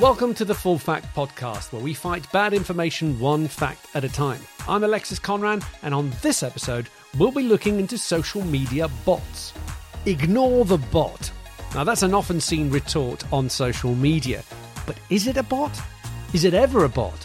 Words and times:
Welcome 0.00 0.34
to 0.34 0.44
the 0.44 0.56
Full 0.56 0.80
Fact 0.80 1.06
Podcast, 1.14 1.72
where 1.72 1.80
we 1.80 1.94
fight 1.94 2.30
bad 2.32 2.52
information 2.52 3.16
one 3.20 3.46
fact 3.46 3.86
at 3.94 4.02
a 4.02 4.08
time. 4.08 4.40
I'm 4.66 4.82
Alexis 4.82 5.20
Conran, 5.20 5.64
and 5.84 5.94
on 5.94 6.10
this 6.20 6.42
episode, 6.42 6.88
we'll 7.16 7.30
be 7.30 7.44
looking 7.44 7.78
into 7.78 7.96
social 7.96 8.42
media 8.42 8.88
bots. 9.04 9.54
Ignore 10.04 10.64
the 10.64 10.78
bot. 10.78 11.30
Now, 11.76 11.84
that's 11.84 12.02
an 12.02 12.12
often 12.12 12.40
seen 12.40 12.70
retort 12.70 13.22
on 13.32 13.48
social 13.48 13.94
media. 13.94 14.42
But 14.84 14.98
is 15.10 15.28
it 15.28 15.36
a 15.36 15.44
bot? 15.44 15.80
Is 16.32 16.42
it 16.42 16.54
ever 16.54 16.82
a 16.82 16.88
bot? 16.88 17.24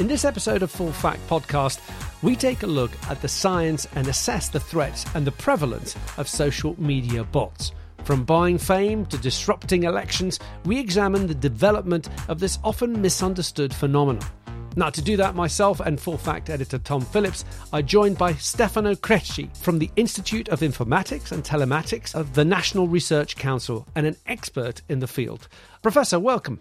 In 0.00 0.08
this 0.08 0.24
episode 0.24 0.64
of 0.64 0.72
Full 0.72 0.92
Fact 0.92 1.20
Podcast, 1.28 1.78
we 2.22 2.34
take 2.34 2.64
a 2.64 2.66
look 2.66 2.90
at 3.08 3.22
the 3.22 3.28
science 3.28 3.86
and 3.94 4.08
assess 4.08 4.48
the 4.48 4.58
threats 4.58 5.06
and 5.14 5.24
the 5.24 5.30
prevalence 5.30 5.94
of 6.18 6.28
social 6.28 6.74
media 6.76 7.22
bots. 7.22 7.70
From 8.04 8.24
buying 8.24 8.58
fame 8.58 9.06
to 9.06 9.18
disrupting 9.18 9.84
elections, 9.84 10.38
we 10.64 10.78
examine 10.78 11.26
the 11.26 11.34
development 11.34 12.08
of 12.28 12.40
this 12.40 12.58
often 12.64 13.00
misunderstood 13.00 13.72
phenomenon. 13.72 14.28
Now, 14.76 14.90
to 14.90 15.02
do 15.02 15.16
that 15.16 15.34
myself 15.34 15.80
and 15.80 16.00
Full 16.00 16.16
Fact 16.16 16.48
editor 16.48 16.78
Tom 16.78 17.00
Phillips, 17.00 17.44
I'm 17.72 17.86
joined 17.86 18.18
by 18.18 18.34
Stefano 18.34 18.94
Cresci 18.94 19.54
from 19.56 19.78
the 19.78 19.90
Institute 19.96 20.48
of 20.48 20.60
Informatics 20.60 21.32
and 21.32 21.42
Telematics 21.42 22.14
of 22.14 22.34
the 22.34 22.44
National 22.44 22.86
Research 22.86 23.36
Council 23.36 23.86
and 23.96 24.06
an 24.06 24.16
expert 24.26 24.82
in 24.88 25.00
the 25.00 25.08
field. 25.08 25.48
Professor, 25.82 26.20
welcome. 26.20 26.60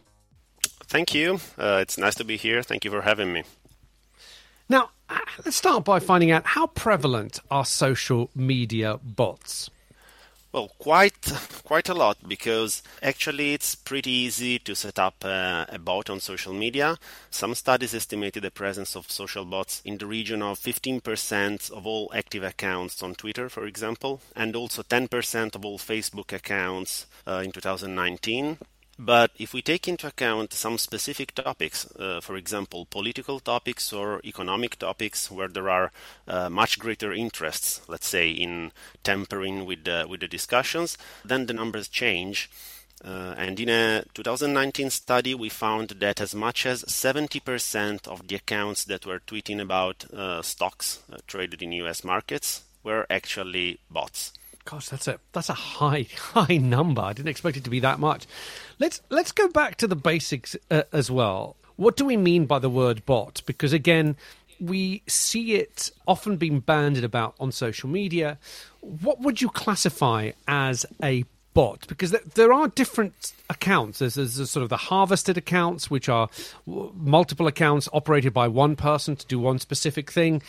Thank 0.86 1.14
you. 1.14 1.40
Uh, 1.58 1.80
it's 1.82 2.00
nice 2.00 2.16
to 2.16 2.24
be 2.24 2.36
here. 2.36 2.64
Thank 2.64 2.84
you 2.84 2.90
for 2.90 3.02
having 3.02 3.32
me. 3.32 3.44
Now, 4.68 4.90
let's 5.46 5.58
start 5.58 5.86
by 5.86 6.00
finding 6.00 6.32
out 6.32 6.46
how 6.46 6.68
prevalent 6.68 7.40
are 7.52 7.66
social 7.66 8.32
media 8.36 9.00
bots? 9.04 9.70
Well, 10.52 10.72
quite 10.80 11.32
quite 11.64 11.90
a 11.90 11.94
lot 11.94 12.28
because 12.28 12.82
actually 13.04 13.54
it's 13.54 13.76
pretty 13.76 14.10
easy 14.10 14.58
to 14.58 14.76
set 14.76 14.98
up 14.98 15.24
a, 15.24 15.68
a, 15.70 15.78
bot 15.78 16.10
on 16.10 16.20
social 16.20 16.54
media. 16.54 16.98
Some 17.30 17.54
studies 17.54 17.94
estimated 17.94 18.42
the 18.42 18.50
presence 18.50 18.96
of 18.96 19.12
social 19.12 19.46
bots 19.46 19.80
in 19.86 20.00
the 20.00 20.08
region 20.08 20.42
of 20.42 20.58
15% 20.58 21.70
of 21.72 21.86
all 21.86 22.12
active 22.16 22.42
accounts 22.42 23.04
on 23.04 23.14
Twitter, 23.14 23.48
for 23.48 23.68
example, 23.68 24.22
and 24.36 24.56
also 24.56 24.82
10% 24.82 25.54
of 25.54 25.64
all 25.64 25.78
Facebook 25.78 26.34
accounts 26.34 27.06
uh, 27.28 27.44
in 27.46 27.52
2019. 27.52 28.58
But 29.02 29.32
if 29.40 29.54
we 29.54 29.62
take 29.62 29.88
into 29.88 30.08
account 30.08 30.52
some 30.52 30.78
specific 30.78 31.34
topics, 31.34 31.90
uh, 31.96 32.20
for 32.20 32.36
example, 32.36 32.86
political 32.86 33.40
topics 33.40 33.94
or 33.94 34.20
economic 34.26 34.78
topics, 34.78 35.32
where 35.32 35.48
there 35.48 35.70
are 35.70 35.94
uh, 36.28 36.50
much 36.50 36.78
greater 36.78 37.14
interests, 37.14 37.80
let's 37.88 38.08
say, 38.08 38.30
in 38.30 38.74
tampering 39.02 39.66
with 39.66 39.86
the, 39.86 40.06
with 40.10 40.20
the 40.20 40.28
discussions, 40.28 40.98
then 41.24 41.46
the 41.46 41.54
numbers 41.54 41.88
change. 41.88 42.52
Uh, 43.02 43.34
and 43.38 43.58
in 43.62 43.70
a 43.70 44.04
2019 44.14 44.90
study, 44.90 45.34
we 45.34 45.48
found 45.48 45.92
that 46.02 46.20
as 46.20 46.36
much 46.36 46.66
as 46.66 46.84
70% 46.84 48.06
of 48.06 48.28
the 48.28 48.36
accounts 48.36 48.84
that 48.84 49.06
were 49.06 49.22
tweeting 49.22 49.62
about 49.62 50.04
uh, 50.12 50.42
stocks 50.42 51.02
uh, 51.10 51.16
traded 51.26 51.62
in 51.62 51.72
US 51.72 52.04
markets 52.04 52.64
were 52.84 53.06
actually 53.10 53.80
bots. 53.90 54.34
Gosh, 54.66 54.90
that's 54.90 55.08
a 55.08 55.20
that's 55.32 55.50
a 55.50 55.54
high 55.54 56.06
high 56.18 56.58
number. 56.58 57.02
I 57.02 57.14
didn't 57.14 57.30
expect 57.30 57.58
it 57.58 57.64
to 57.64 57.70
be 57.70 57.80
that 57.80 58.00
much. 58.00 58.28
Let's 58.80 59.02
let's 59.10 59.34
go 59.34 59.50
back 59.50 59.76
to 59.78 59.88
the 59.88 59.96
basics 59.96 60.56
uh, 60.72 60.84
as 60.94 61.12
well. 61.12 61.58
What 61.76 61.98
do 61.98 62.06
we 62.06 62.18
mean 62.18 62.46
by 62.46 62.60
the 62.60 62.70
word 62.70 63.06
bot? 63.06 63.42
Because 63.46 63.74
again, 63.74 64.16
we 64.60 65.04
see 65.08 65.56
it 65.56 65.92
often 66.08 66.38
being 66.38 66.60
banded 66.62 67.04
about 67.04 67.36
on 67.40 67.52
social 67.52 67.90
media. 67.90 68.38
What 68.82 69.20
would 69.22 69.42
you 69.42 69.50
classify 69.50 70.32
as 70.48 70.86
a 71.04 71.26
bot? 71.54 71.88
Because 71.88 72.12
there 72.12 72.54
are 72.54 72.68
different 72.70 73.34
accounts. 73.50 74.00
There's, 74.00 74.16
there's 74.16 74.50
sort 74.50 74.64
of 74.64 74.70
the 74.70 74.78
harvested 74.78 75.38
accounts, 75.38 75.90
which 75.90 76.10
are 76.10 76.30
multiple 76.66 77.48
accounts 77.48 77.90
operated 77.94 78.34
by 78.34 78.48
one 78.48 78.76
person 78.76 79.16
to 79.16 79.26
do 79.26 79.40
one 79.40 79.60
specific 79.60 80.12
thing. 80.12 80.42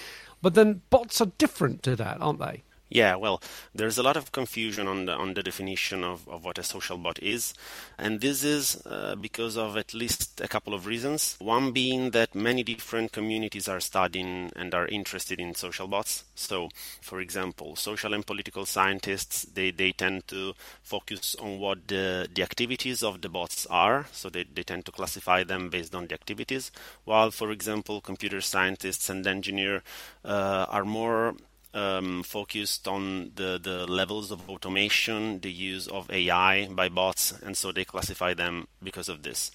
But 0.43 0.55
then 0.55 0.83
bots 0.91 1.21
are 1.21 1.31
different 1.39 1.83
to 1.85 1.97
that, 1.97 2.21
aren't 2.21 2.39
they? 2.39 2.63
Yeah, 2.93 3.15
well, 3.15 3.41
there's 3.73 3.99
a 3.99 4.03
lot 4.03 4.17
of 4.17 4.33
confusion 4.33 4.89
on 4.89 5.07
the 5.07 5.13
on 5.13 5.35
the 5.35 5.45
definition 5.45 6.03
of, 6.03 6.29
of 6.29 6.45
what 6.45 6.59
a 6.59 6.65
social 6.65 6.99
bot 6.99 7.23
is, 7.23 7.55
and 7.97 8.21
this 8.21 8.43
is 8.43 8.85
uh, 8.85 9.15
because 9.15 9.57
of 9.57 9.77
at 9.77 9.95
least 9.95 10.41
a 10.41 10.49
couple 10.49 10.75
of 10.75 10.87
reasons. 10.87 11.37
One 11.39 11.71
being 11.71 12.11
that 12.11 12.35
many 12.35 12.65
different 12.65 13.13
communities 13.13 13.69
are 13.69 13.79
studying 13.79 14.51
and 14.57 14.75
are 14.75 14.89
interested 14.89 15.39
in 15.39 15.55
social 15.55 15.87
bots. 15.87 16.25
So, 16.35 16.69
for 17.01 17.21
example, 17.21 17.77
social 17.77 18.13
and 18.13 18.27
political 18.27 18.67
scientists 18.67 19.45
they, 19.45 19.71
they 19.71 19.93
tend 19.93 20.27
to 20.29 20.55
focus 20.83 21.37
on 21.37 21.61
what 21.61 21.87
the, 21.87 22.29
the 22.35 22.43
activities 22.43 23.05
of 23.05 23.21
the 23.21 23.29
bots 23.29 23.67
are, 23.67 24.07
so 24.11 24.29
they, 24.29 24.43
they 24.53 24.65
tend 24.65 24.85
to 24.87 24.93
classify 24.93 25.45
them 25.45 25.71
based 25.71 25.95
on 25.95 26.09
the 26.09 26.15
activities. 26.15 26.73
While, 27.05 27.31
for 27.31 27.53
example, 27.53 28.01
computer 28.01 28.41
scientists 28.41 29.09
and 29.09 29.25
engineer 29.29 29.85
uh, 30.25 30.67
are 30.69 30.85
more 30.85 31.37
um, 31.75 32.23
focused 32.23 32.89
on 32.89 33.33
the, 33.37 33.59
the 33.63 33.87
levels 33.87 34.31
of 34.31 34.49
automation, 34.49 35.41
the 35.41 35.53
use 35.53 35.87
of 35.87 36.11
AI 36.11 36.67
by 36.67 36.89
bots, 36.89 37.33
and 37.43 37.57
so 37.57 37.73
they 37.73 37.85
classify 37.85 38.35
them 38.35 38.67
because 38.83 39.09
of 39.09 39.23
this. 39.23 39.51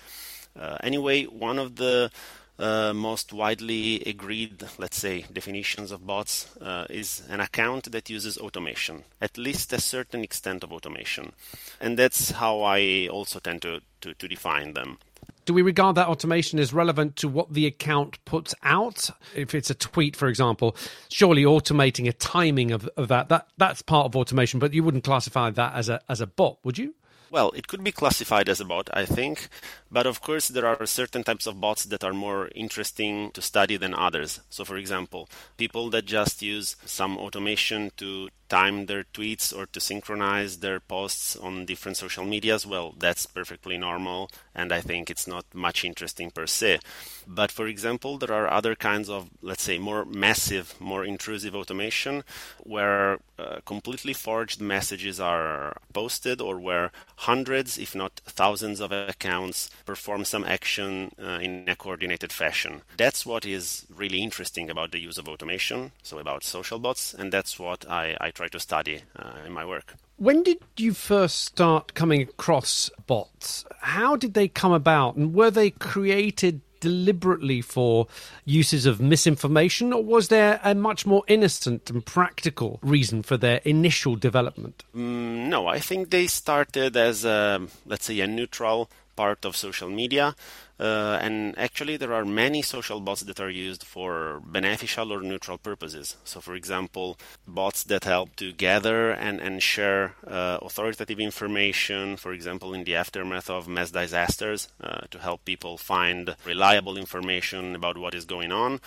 Uh, 0.58 0.78
anyway, 0.82 1.24
one 1.26 1.60
of 1.60 1.76
the 1.76 2.10
uh, 2.58 2.94
most 2.94 3.34
widely 3.34 4.02
agreed, 4.06 4.64
let's 4.78 4.98
say, 4.98 5.26
definitions 5.34 5.92
of 5.92 6.08
bots 6.08 6.56
uh, 6.62 6.86
is 6.90 7.24
an 7.30 7.42
account 7.42 7.92
that 7.92 8.10
uses 8.10 8.38
automation, 8.38 9.04
at 9.20 9.38
least 9.38 9.74
a 9.74 9.82
certain 9.82 10.24
extent 10.24 10.64
of 10.64 10.72
automation. 10.72 11.34
And 11.82 12.00
that's 12.00 12.32
how 12.32 12.62
I 12.62 13.10
also 13.12 13.40
tend 13.40 13.62
to, 13.64 13.82
to, 14.02 14.14
to 14.14 14.28
define 14.28 14.74
them 14.74 15.00
do 15.46 15.54
we 15.54 15.62
regard 15.62 15.96
that 15.96 16.08
automation 16.08 16.60
as 16.60 16.74
relevant 16.74 17.16
to 17.18 17.28
what 17.28 17.54
the 17.54 17.66
account 17.66 18.24
puts 18.26 18.54
out? 18.64 19.10
If 19.36 19.56
it's 19.56 19.70
a 19.70 19.76
tweet, 19.76 20.16
for 20.16 20.28
example, 20.28 20.76
surely 21.10 21.44
automating 21.44 22.08
a 22.08 22.14
timing 22.14 22.72
of, 22.72 22.90
of 22.98 23.08
that, 23.08 23.30
that 23.30 23.48
that's 23.58 23.82
part 23.82 24.08
of 24.08 24.16
automation, 24.16 24.60
but 24.60 24.74
you 24.74 24.84
wouldn't 24.84 25.04
classify 25.04 25.50
that 25.52 25.74
as 25.76 25.90
a 25.90 26.02
as 26.10 26.22
a 26.22 26.28
bot, 26.28 26.58
would 26.64 26.78
you? 26.78 26.96
Well, 27.32 27.52
it 27.52 27.68
could 27.68 27.84
be 27.84 27.92
classified 27.92 28.48
as 28.48 28.62
a 28.62 28.66
bot, 28.66 28.90
I 28.94 29.06
think, 29.06 29.50
but 29.96 30.06
of 30.06 30.20
course 30.20 30.50
there 30.50 30.66
are 30.66 30.86
certain 30.86 31.24
types 31.24 31.48
of 31.48 31.62
bots 31.62 31.86
that 31.86 32.04
are 32.04 32.14
more 32.28 32.50
interesting 32.54 33.32
to 33.32 33.42
study 33.42 33.78
than 33.78 33.94
others. 33.94 34.42
So, 34.50 34.66
for 34.66 34.76
example, 34.76 35.30
people 35.56 35.90
that 35.92 36.04
just 36.06 36.42
use 36.42 36.76
some 36.84 37.18
automation 37.18 37.92
to 37.96 38.28
time 38.50 38.86
their 38.86 39.04
tweets 39.04 39.56
or 39.56 39.66
to 39.68 39.80
synchronize 39.80 40.58
their 40.58 40.80
posts 40.80 41.36
on 41.36 41.66
different 41.66 41.98
social 41.98 42.26
medias, 42.26 42.66
well, 42.66 42.94
that's 42.98 43.26
perfectly 43.26 43.78
normal, 43.78 44.30
and 44.54 44.72
I 44.72 44.82
think 44.82 45.10
it's 45.10 45.28
not 45.28 45.46
much 45.54 45.84
interesting 45.84 46.30
per 46.30 46.46
se. 46.46 46.80
But 47.28 47.52
for 47.52 47.68
example, 47.68 48.18
there 48.18 48.34
are 48.34 48.52
other 48.52 48.76
kinds 48.76 49.10
of, 49.10 49.30
let's 49.42 49.64
say, 49.64 49.78
more 49.80 50.06
massive, 50.06 50.76
more 50.80 51.04
intrusive 51.04 51.56
automation 51.56 52.24
where 52.60 53.20
uh, 53.40 53.60
completely 53.66 54.14
forged 54.14 54.62
messages 54.62 55.20
are 55.20 55.78
posted 55.94 56.40
or 56.40 56.60
where 56.60 56.92
hundreds, 57.18 57.78
if 57.78 57.96
not 57.96 58.22
thousands, 58.26 58.80
of 58.80 58.92
accounts 58.92 59.70
perform 59.86 60.26
some 60.26 60.44
action 60.44 61.12
uh, 61.22 61.40
in 61.42 61.66
a 61.68 61.76
coordinated 61.76 62.32
fashion. 62.32 62.82
That's 62.98 63.26
what 63.26 63.46
is 63.46 63.86
really 63.96 64.22
interesting 64.22 64.70
about 64.70 64.92
the 64.92 65.00
use 65.00 65.18
of 65.18 65.28
automation, 65.28 65.92
so 66.04 66.20
about 66.20 66.44
social 66.44 66.80
bots, 66.80 67.14
and 67.14 67.32
that's 67.32 67.60
what 67.60 67.90
I, 67.90 68.18
I 68.20 68.32
try 68.32 68.48
to 68.50 68.60
study 68.60 69.04
uh, 69.18 69.46
in 69.46 69.54
my 69.54 69.66
work. 69.66 69.96
When 70.18 70.44
did 70.44 70.60
you 70.78 70.94
first 70.94 71.44
start 71.44 71.94
coming 71.94 72.22
across 72.22 72.90
bots? 73.06 73.66
How 73.82 74.16
did 74.16 74.34
they 74.34 74.48
come 74.48 74.72
about, 74.72 75.16
and 75.16 75.34
were 75.34 75.52
they 75.52 75.72
created 75.72 76.62
deliberately 76.80 77.62
for 77.62 78.08
uses 78.46 78.86
of 78.86 79.02
misinformation, 79.02 79.92
or 79.92 80.04
was 80.04 80.28
there 80.28 80.60
a 80.64 80.76
much 80.76 81.06
more 81.06 81.24
innocent 81.28 81.90
and 81.90 82.06
practical 82.06 82.80
reason 82.84 83.24
for 83.24 83.38
their 83.38 83.58
initial 83.66 84.16
development? 84.16 84.84
Mm, 84.96 85.48
no, 85.50 85.68
I 85.68 85.80
think 85.80 86.12
they 86.12 86.28
started 86.28 86.96
as, 86.96 87.26
a, 87.26 87.68
let's 87.86 88.06
say, 88.06 88.20
a 88.20 88.28
neutral 88.28 88.90
part 89.16 89.46
of 89.46 89.56
social 89.56 89.90
media. 89.90 90.36
Uh, 90.78 91.18
and 91.22 91.58
actually, 91.58 91.96
there 91.96 92.14
are 92.14 92.26
many 92.26 92.62
social 92.62 93.00
bots 93.00 93.22
that 93.22 93.40
are 93.40 93.50
used 93.50 93.84
for 93.84 94.42
beneficial 94.46 95.14
or 95.14 95.22
neutral 95.22 95.58
purposes. 95.58 96.18
So, 96.26 96.42
for 96.42 96.54
example, 96.54 97.18
bots 97.48 97.84
that 97.84 98.04
help 98.04 98.36
to 98.38 98.52
gather 98.52 99.12
and, 99.12 99.40
and 99.40 99.64
share 99.64 100.16
uh, 100.28 100.60
authoritative 100.62 101.20
information, 101.20 102.18
for 102.18 102.34
example, 102.34 102.74
in 102.74 102.84
the 102.84 102.96
aftermath 102.96 103.50
of 103.50 103.70
mass 103.70 103.92
disasters, 103.92 104.68
uh, 104.82 105.02
to 105.12 105.20
help 105.20 105.46
people 105.46 105.78
find 105.78 106.36
reliable 106.46 106.98
information 106.98 107.76
about 107.76 107.98
what 107.98 108.14
is 108.14 108.26
going 108.26 108.52
on. 108.52 108.82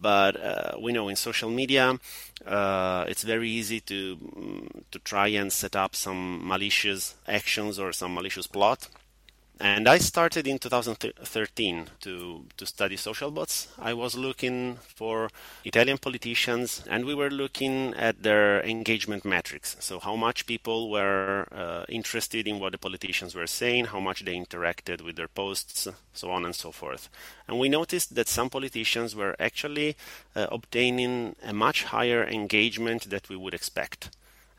But 0.00 0.36
uh, 0.40 0.76
we 0.80 0.92
know 0.92 1.08
in 1.08 1.16
social 1.16 1.50
media, 1.50 1.98
uh, 2.46 3.04
it's 3.08 3.22
very 3.22 3.48
easy 3.48 3.80
to 3.80 4.18
to 4.90 4.98
try 4.98 5.28
and 5.28 5.52
set 5.52 5.74
up 5.74 5.96
some 5.96 6.46
malicious 6.46 7.14
actions 7.26 7.78
or 7.78 7.92
some 7.92 8.12
malicious 8.14 8.46
plot 8.46 8.88
And 9.60 9.88
I 9.88 9.98
started 9.98 10.48
in 10.48 10.58
2013 10.58 11.86
to, 12.00 12.44
to 12.56 12.66
study 12.66 12.96
social 12.96 13.30
bots. 13.30 13.68
I 13.78 13.94
was 13.94 14.16
looking 14.16 14.78
for 14.80 15.30
Italian 15.64 15.98
politicians 15.98 16.82
and 16.90 17.04
we 17.04 17.14
were 17.14 17.30
looking 17.30 17.94
at 17.94 18.24
their 18.24 18.60
engagement 18.64 19.24
metrics. 19.24 19.76
So, 19.78 20.00
how 20.00 20.16
much 20.16 20.46
people 20.46 20.90
were 20.90 21.46
uh, 21.52 21.84
interested 21.88 22.48
in 22.48 22.58
what 22.58 22.72
the 22.72 22.78
politicians 22.78 23.36
were 23.36 23.46
saying, 23.46 23.86
how 23.86 24.00
much 24.00 24.24
they 24.24 24.34
interacted 24.34 25.02
with 25.02 25.14
their 25.14 25.28
posts, 25.28 25.86
so 26.12 26.30
on 26.32 26.44
and 26.44 26.54
so 26.54 26.72
forth. 26.72 27.08
And 27.46 27.60
we 27.60 27.68
noticed 27.68 28.16
that 28.16 28.26
some 28.26 28.50
politicians 28.50 29.14
were 29.14 29.36
actually 29.38 29.96
uh, 30.34 30.48
obtaining 30.50 31.36
a 31.44 31.52
much 31.52 31.84
higher 31.84 32.24
engagement 32.24 33.08
that 33.10 33.28
we 33.28 33.36
would 33.36 33.54
expect. 33.54 34.10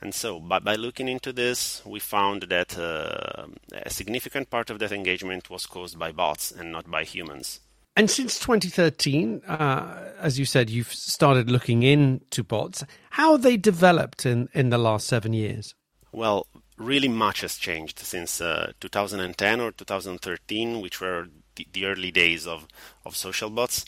And 0.01 0.13
so, 0.13 0.39
by, 0.39 0.59
by 0.59 0.75
looking 0.75 1.07
into 1.07 1.31
this, 1.31 1.81
we 1.85 1.99
found 1.99 2.43
that 2.43 2.77
uh, 2.77 3.47
a 3.73 3.89
significant 3.89 4.49
part 4.49 4.69
of 4.69 4.79
that 4.79 4.91
engagement 4.91 5.49
was 5.49 5.65
caused 5.65 5.97
by 5.97 6.11
bots 6.11 6.51
and 6.51 6.71
not 6.71 6.89
by 6.89 7.03
humans. 7.03 7.61
And 7.97 8.11
since 8.11 8.37
2013, 8.39 9.41
uh, 9.47 10.11
as 10.19 10.37
you 10.37 10.45
said, 10.45 10.69
you've 10.69 10.91
started 10.91 11.49
looking 11.49 11.83
into 11.83 12.43
bots. 12.43 12.83
How 13.11 13.33
have 13.33 13.41
they 13.41 13.55
developed 13.55 14.25
in, 14.25 14.49
in 14.53 14.69
the 14.69 14.77
last 14.77 15.07
seven 15.07 15.31
years? 15.31 15.75
Well, 16.11 16.47
really 16.77 17.07
much 17.07 17.41
has 17.41 17.55
changed 17.55 17.99
since 17.99 18.41
uh, 18.41 18.73
2010 18.81 19.61
or 19.61 19.71
2013, 19.71 20.81
which 20.81 20.99
were 20.99 21.27
the, 21.55 21.85
early 21.85 22.11
days 22.11 22.47
of, 22.47 22.67
of 23.05 23.15
social 23.15 23.49
bots. 23.49 23.85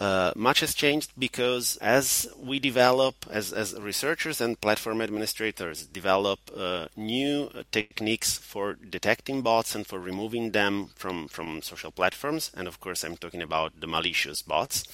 Uh, 0.00 0.32
much 0.36 0.60
has 0.60 0.74
changed 0.74 1.10
because 1.18 1.76
as 1.78 2.28
we 2.40 2.60
develop, 2.60 3.14
as, 3.30 3.52
as 3.52 3.74
researchers 3.80 4.40
and 4.40 4.60
platform 4.60 5.00
administrators 5.00 5.86
develop 5.86 6.38
uh, 6.56 6.86
new 6.96 7.50
techniques 7.72 8.38
for 8.38 8.74
detecting 8.74 9.42
bots 9.42 9.74
and 9.74 9.86
for 9.86 9.98
removing 9.98 10.52
them 10.52 10.90
from, 10.94 11.26
from 11.26 11.62
social 11.62 11.90
platforms, 11.90 12.52
and 12.56 12.68
of 12.68 12.78
course, 12.80 13.02
I'm 13.02 13.16
talking 13.16 13.42
about 13.42 13.80
the 13.80 13.88
malicious 13.88 14.42
bots. 14.42 14.84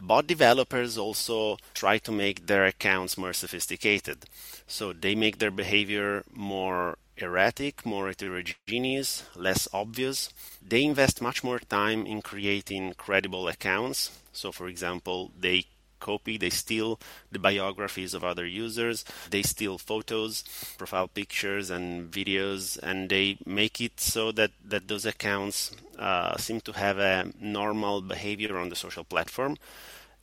Bot 0.00 0.26
developers 0.26 0.98
also 0.98 1.56
try 1.72 1.98
to 1.98 2.12
make 2.12 2.46
their 2.46 2.64
accounts 2.64 3.16
more 3.16 3.32
sophisticated. 3.32 4.24
So 4.66 4.92
they 4.92 5.14
make 5.14 5.38
their 5.38 5.50
behavior 5.50 6.24
more 6.32 6.98
erratic, 7.16 7.86
more 7.86 8.08
heterogeneous, 8.08 9.24
less 9.36 9.68
obvious. 9.72 10.30
They 10.66 10.84
invest 10.84 11.22
much 11.22 11.44
more 11.44 11.58
time 11.58 12.06
in 12.06 12.22
creating 12.22 12.94
credible 12.94 13.48
accounts. 13.48 14.10
So, 14.32 14.52
for 14.52 14.68
example, 14.68 15.30
they 15.38 15.66
copy, 16.00 16.36
they 16.36 16.50
steal 16.50 17.00
the 17.32 17.38
biographies 17.38 18.12
of 18.12 18.22
other 18.22 18.46
users, 18.46 19.04
they 19.30 19.42
steal 19.42 19.78
photos, 19.78 20.44
profile 20.76 21.08
pictures, 21.08 21.70
and 21.70 22.10
videos, 22.10 22.78
and 22.82 23.08
they 23.08 23.38
make 23.46 23.80
it 23.80 23.98
so 23.98 24.30
that, 24.32 24.50
that 24.62 24.86
those 24.88 25.06
accounts 25.06 25.70
uh, 25.98 26.36
seem 26.36 26.60
to 26.60 26.72
have 26.72 26.98
a 26.98 27.32
normal 27.40 28.02
behavior 28.02 28.58
on 28.58 28.68
the 28.68 28.76
social 28.76 29.04
platform. 29.04 29.56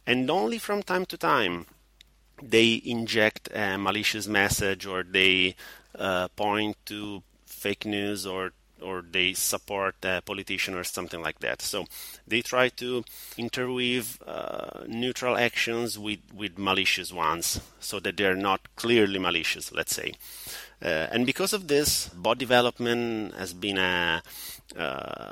And 0.06 0.30
only 0.30 0.60
from 0.60 0.84
time 0.84 1.06
to 1.08 1.18
time, 1.18 1.66
they 2.44 2.82
inject 2.86 3.50
a 3.54 3.78
malicious 3.78 4.28
message 4.28 4.86
or 4.86 5.04
they 5.04 5.56
uh, 5.98 6.28
point 6.30 6.78
to 6.86 7.24
fake 7.46 7.86
news 7.86 8.26
or 8.26 8.54
or 8.82 9.04
they 9.10 9.34
support 9.34 9.96
a 10.04 10.22
politician 10.22 10.74
or 10.74 10.84
something 10.84 11.22
like 11.22 11.40
that. 11.40 11.62
So 11.62 11.86
they 12.28 12.42
try 12.42 12.70
to 12.70 13.04
interweave 13.38 14.20
uh, 14.26 14.86
neutral 14.88 15.38
actions 15.38 16.00
with, 16.00 16.20
with 16.34 16.58
malicious 16.58 17.14
ones 17.14 17.62
so 17.80 18.00
that 18.00 18.18
they're 18.18 18.36
not 18.36 18.62
clearly 18.76 19.20
malicious, 19.20 19.72
let's 19.72 19.96
say. 19.96 20.14
Uh, 20.84 21.08
and 21.12 21.28
because 21.28 21.54
of 21.54 21.68
this, 21.68 22.08
bot 22.10 22.40
development 22.40 23.36
has 23.36 23.54
been 23.54 23.78
a, 23.78 24.24
uh, 24.76 25.32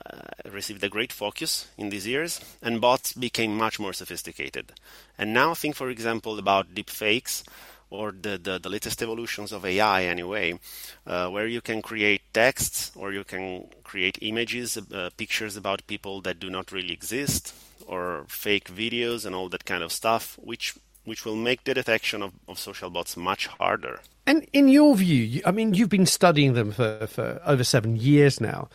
received 0.51 0.83
a 0.83 0.89
great 0.89 1.11
focus 1.11 1.67
in 1.75 1.89
these 1.89 2.05
years, 2.05 2.39
and 2.61 2.79
bots 2.79 3.13
became 3.13 3.57
much 3.57 3.79
more 3.79 3.93
sophisticated. 3.93 4.71
And 5.17 5.33
now, 5.33 5.55
think, 5.55 5.75
for 5.75 5.89
example, 5.89 6.37
about 6.37 6.75
deepfakes 6.75 7.43
or 7.89 8.11
the, 8.11 8.37
the, 8.37 8.59
the, 8.59 8.69
latest 8.69 9.01
evolutions 9.01 9.51
of 9.51 9.65
AI 9.65 10.03
anyway, 10.03 10.59
uh, 11.07 11.27
where 11.29 11.47
you 11.47 11.61
can 11.61 11.81
create 11.81 12.21
texts 12.33 12.91
or 12.95 13.11
you 13.11 13.23
can 13.23 13.67
create 13.83 14.17
images, 14.21 14.77
uh, 14.77 15.09
pictures 15.17 15.57
about 15.57 15.85
people 15.87 16.21
that 16.21 16.39
do 16.39 16.49
not 16.49 16.71
really 16.71 16.93
exist, 16.93 17.53
or 17.87 18.25
fake 18.27 18.69
videos 18.69 19.25
and 19.25 19.35
all 19.35 19.49
that 19.49 19.65
kind 19.65 19.83
of 19.83 19.91
stuff, 19.91 20.37
which 20.41 20.75
which 21.05 21.25
will 21.25 21.35
make 21.35 21.63
the 21.63 21.73
detection 21.73 22.21
of, 22.21 22.33
of 22.47 22.59
social 22.59 22.89
bots 22.91 23.17
much 23.17 23.47
harder. 23.47 23.99
And 24.27 24.45
in 24.53 24.67
your 24.67 24.95
view, 24.95 25.41
I 25.43 25.49
mean, 25.49 25.73
you've 25.73 25.89
been 25.89 26.05
studying 26.05 26.53
them 26.53 26.71
for, 26.71 27.07
for 27.07 27.41
over 27.45 27.63
seven 27.63 27.95
years 27.95 28.39
now. 28.39 28.69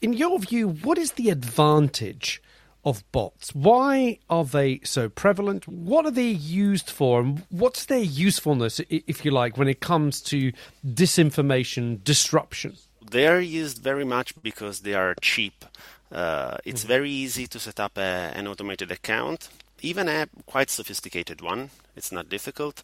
In 0.00 0.12
your 0.12 0.38
view, 0.38 0.68
what 0.68 0.98
is 0.98 1.12
the 1.12 1.30
advantage 1.30 2.40
of 2.84 3.04
bots. 3.12 3.54
Why 3.54 4.18
are 4.28 4.44
they 4.44 4.80
so 4.84 5.08
prevalent? 5.08 5.68
What 5.68 6.06
are 6.06 6.10
they 6.10 6.28
used 6.28 6.90
for? 6.90 7.20
And 7.20 7.42
what's 7.50 7.84
their 7.84 7.98
usefulness, 7.98 8.80
if 8.88 9.24
you 9.24 9.30
like, 9.30 9.56
when 9.56 9.68
it 9.68 9.80
comes 9.80 10.20
to 10.22 10.52
disinformation 10.86 12.02
disruption? 12.04 12.76
They 13.10 13.26
are 13.26 13.40
used 13.40 13.78
very 13.78 14.04
much 14.04 14.40
because 14.42 14.80
they 14.80 14.94
are 14.94 15.14
cheap. 15.20 15.64
Uh, 16.12 16.56
it's 16.64 16.82
mm-hmm. 16.82 16.88
very 16.88 17.10
easy 17.10 17.46
to 17.46 17.58
set 17.58 17.78
up 17.78 17.96
a, 17.96 18.32
an 18.34 18.46
automated 18.46 18.90
account, 18.90 19.48
even 19.82 20.08
a 20.08 20.28
quite 20.46 20.70
sophisticated 20.70 21.40
one. 21.40 21.70
It's 21.96 22.12
not 22.12 22.28
difficult 22.28 22.82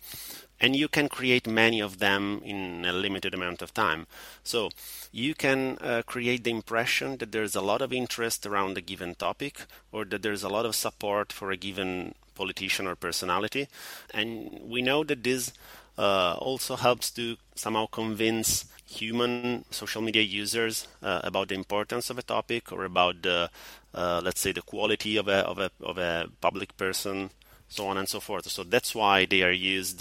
and 0.61 0.75
you 0.75 0.89
can 0.89 1.09
create 1.09 1.47
many 1.47 1.81
of 1.81 1.99
them 1.99 2.41
in 2.45 2.85
a 2.85 2.93
limited 2.93 3.35
amount 3.35 3.63
of 3.63 3.75
time. 3.75 4.07
So 4.43 4.71
you 5.13 5.35
can 5.35 5.79
uh, 5.81 6.03
create 6.07 6.45
the 6.45 6.51
impression 6.51 7.19
that 7.19 7.33
there's 7.33 7.55
a 7.55 7.61
lot 7.61 7.83
of 7.83 7.93
interest 7.93 8.47
around 8.47 8.79
a 8.79 8.81
given 8.81 9.15
topic 9.15 9.63
or 9.93 10.05
that 10.07 10.23
there's 10.23 10.43
a 10.43 10.49
lot 10.49 10.67
of 10.67 10.75
support 10.75 11.33
for 11.33 11.51
a 11.51 11.57
given 11.57 12.15
politician 12.35 12.87
or 12.87 12.97
personality. 12.97 13.69
And 14.13 14.61
we 14.63 14.83
know 14.83 15.05
that 15.05 15.25
this 15.25 15.53
uh, 15.99 16.35
also 16.39 16.77
helps 16.77 17.11
to 17.13 17.37
somehow 17.55 17.87
convince 17.87 18.67
human 18.87 19.65
social 19.71 20.01
media 20.01 20.23
users 20.23 20.87
uh, 21.03 21.21
about 21.25 21.49
the 21.49 21.55
importance 21.55 22.09
of 22.09 22.19
a 22.19 22.23
topic 22.23 22.71
or 22.71 22.85
about 22.85 23.23
the, 23.23 23.51
uh, 23.97 24.21
let's 24.23 24.41
say, 24.41 24.53
the 24.53 24.63
quality 24.63 25.17
of 25.17 25.27
a, 25.27 25.39
of 25.39 25.59
a, 25.59 25.71
of 25.81 25.99
a 25.99 26.29
public 26.41 26.77
person 26.77 27.31
so 27.69 27.89
on 27.89 27.97
and 27.97 28.09
so 28.09 28.21
forth. 28.21 28.49
So 28.49 28.63
that's 28.63 28.95
why 28.95 29.27
they 29.27 29.43
are 29.43 29.51
used 29.51 30.01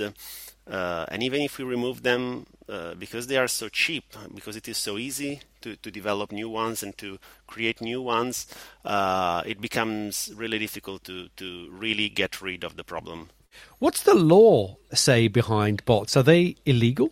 uh, 0.68 1.06
and 1.10 1.22
even 1.22 1.42
if 1.42 1.58
we 1.58 1.64
remove 1.64 2.02
them 2.02 2.48
uh, 2.68 2.96
because 2.96 3.28
they 3.28 3.38
are 3.38 3.48
so 3.48 3.70
cheap, 3.70 4.16
because 4.34 4.56
it 4.56 4.68
is 4.68 4.78
so 4.78 4.98
easy 4.98 5.42
to, 5.62 5.76
to 5.78 5.92
develop 5.92 6.32
new 6.32 6.50
ones 6.50 6.82
and 6.82 6.98
to 6.98 7.20
create 7.46 7.82
new 7.82 8.02
ones, 8.02 8.48
uh, 8.84 9.44
it 9.46 9.62
becomes 9.62 10.32
really 10.36 10.58
difficult 10.58 11.04
to, 11.04 11.30
to 11.38 11.70
really 11.72 12.10
get 12.10 12.42
rid 12.42 12.64
of 12.64 12.78
the 12.78 12.84
problem. 12.84 13.30
What's 13.78 14.02
the 14.04 14.16
law 14.16 14.78
say 14.92 15.28
behind 15.28 15.86
bots? 15.86 16.18
Are 16.18 16.24
they 16.24 16.56
illegal? 16.66 17.10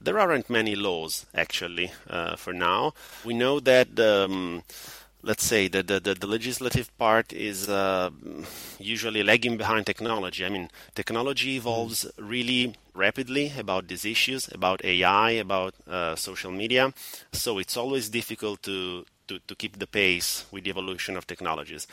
There 0.00 0.18
aren't 0.18 0.50
many 0.50 0.74
laws 0.74 1.26
actually 1.34 1.92
uh, 2.08 2.34
for 2.34 2.52
now. 2.52 2.94
We 3.24 3.34
know 3.34 3.60
that. 3.60 4.00
Um, 4.00 4.64
let's 5.22 5.44
say 5.44 5.68
the, 5.68 5.82
the, 5.82 6.00
the, 6.00 6.26
legislative 6.26 6.96
part 6.98 7.32
is 7.32 7.68
uh, 7.68 8.10
usually 8.78 9.22
lagging 9.22 9.56
behind 9.56 9.86
technology. 9.86 10.44
I 10.44 10.48
mean, 10.48 10.70
technology 10.94 11.56
evolves 11.56 12.06
really 12.18 12.74
rapidly 12.94 13.52
about 13.58 13.88
these 13.88 14.04
issues, 14.04 14.48
about 14.52 14.84
AI, 14.84 15.32
about 15.32 15.74
uh, 15.88 16.16
social 16.16 16.50
media. 16.50 16.92
So 17.32 17.58
it's 17.58 17.76
always 17.76 18.08
difficult 18.08 18.62
to, 18.62 19.04
to, 19.28 19.38
to 19.46 19.54
keep 19.54 19.78
the 19.78 19.86
pace 19.86 20.46
with 20.50 20.64
the 20.64 20.70
evolution 20.70 21.16
of 21.16 21.26
technologies. 21.26 21.86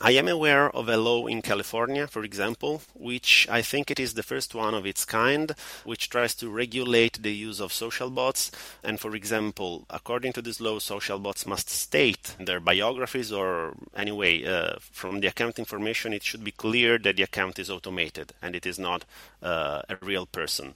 I 0.00 0.10
am 0.12 0.26
aware 0.26 0.70
of 0.70 0.88
a 0.88 0.96
law 0.96 1.26
in 1.26 1.40
California, 1.40 2.08
for 2.08 2.24
example, 2.24 2.82
which 2.94 3.46
I 3.48 3.62
think 3.62 3.90
it 3.90 4.00
is 4.00 4.14
the 4.14 4.24
first 4.24 4.54
one 4.54 4.74
of 4.74 4.84
its 4.84 5.04
kind, 5.04 5.52
which 5.84 6.10
tries 6.10 6.34
to 6.36 6.50
regulate 6.50 7.22
the 7.22 7.32
use 7.32 7.60
of 7.60 7.72
social 7.72 8.10
bots. 8.10 8.50
And 8.82 8.98
for 8.98 9.14
example, 9.14 9.86
according 9.88 10.32
to 10.34 10.42
this 10.42 10.60
law, 10.60 10.80
social 10.80 11.20
bots 11.20 11.46
must 11.46 11.70
state 11.70 12.34
their 12.40 12.58
biographies, 12.58 13.32
or 13.32 13.74
anyway, 13.96 14.44
uh, 14.44 14.76
from 14.80 15.20
the 15.20 15.28
account 15.28 15.60
information, 15.60 16.12
it 16.12 16.24
should 16.24 16.42
be 16.42 16.50
clear 16.50 16.98
that 16.98 17.16
the 17.16 17.22
account 17.22 17.60
is 17.60 17.70
automated 17.70 18.32
and 18.42 18.56
it 18.56 18.66
is 18.66 18.78
not 18.78 19.04
uh, 19.42 19.82
a 19.88 19.96
real 20.02 20.26
person. 20.26 20.74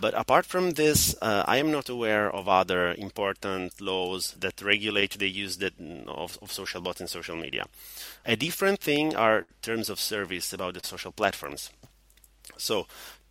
But 0.00 0.14
apart 0.14 0.44
from 0.44 0.72
this, 0.72 1.16
uh, 1.22 1.44
I 1.46 1.56
am 1.56 1.72
not 1.72 1.88
aware 1.88 2.30
of 2.30 2.48
other 2.48 2.94
important 2.94 3.80
laws 3.80 4.34
that 4.38 4.60
regulate 4.60 5.18
the 5.18 5.28
use 5.28 5.56
that, 5.56 5.72
of, 6.06 6.38
of 6.42 6.52
social 6.52 6.82
bots 6.82 7.00
in 7.00 7.08
social 7.08 7.36
media. 7.36 7.64
A 8.26 8.36
different 8.58 8.80
thing 8.80 9.14
are 9.14 9.46
terms 9.62 9.88
of 9.88 10.00
service 10.00 10.52
about 10.52 10.74
the 10.74 10.80
social 10.82 11.12
platforms. 11.12 11.70
So 12.56 12.88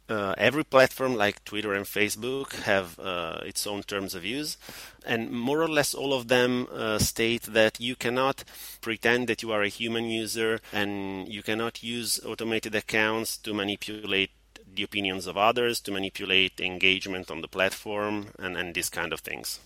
uh, 0.08 0.34
every 0.38 0.64
platform 0.64 1.18
like 1.18 1.44
Twitter 1.44 1.74
and 1.74 1.86
Facebook 1.86 2.54
have 2.64 2.98
uh, 2.98 3.42
its 3.46 3.68
own 3.68 3.84
terms 3.84 4.16
of 4.16 4.24
use, 4.24 4.58
and 5.06 5.30
more 5.30 5.62
or 5.62 5.68
less 5.68 5.94
all 5.94 6.14
of 6.14 6.30
them 6.30 6.70
uh, 6.72 6.98
state 6.98 7.42
that 7.42 7.78
you 7.78 7.98
cannot 7.98 8.46
pretend 8.80 9.28
that 9.28 9.44
you 9.44 9.52
are 9.52 9.64
a 9.64 9.68
human 9.68 10.06
user 10.06 10.62
and 10.72 11.28
you 11.28 11.44
cannot 11.44 11.84
use 11.84 12.22
automated 12.26 12.74
accounts 12.74 13.36
to 13.36 13.54
manipulate 13.54 14.32
the 14.76 14.84
opinions 14.84 15.28
of 15.28 15.36
others, 15.36 15.82
to 15.82 15.92
manipulate 15.92 16.62
engagement 16.62 17.30
on 17.30 17.42
the 17.42 17.50
platform, 17.50 18.28
and, 18.40 18.56
and 18.56 18.76
these 18.76 18.90
kind 18.90 19.12
of 19.12 19.20
things. 19.20 19.60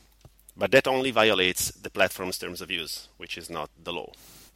But 0.57 0.71
that 0.71 0.87
only 0.87 1.11
violates 1.11 1.69
the 1.69 1.91
platform's 1.91 2.39
terms 2.39 2.61
of 2.61 2.71
use, 2.71 3.09
which 3.17 3.37
is 3.37 3.47
not 3.47 3.69
the 3.83 3.93
law. 3.93 4.11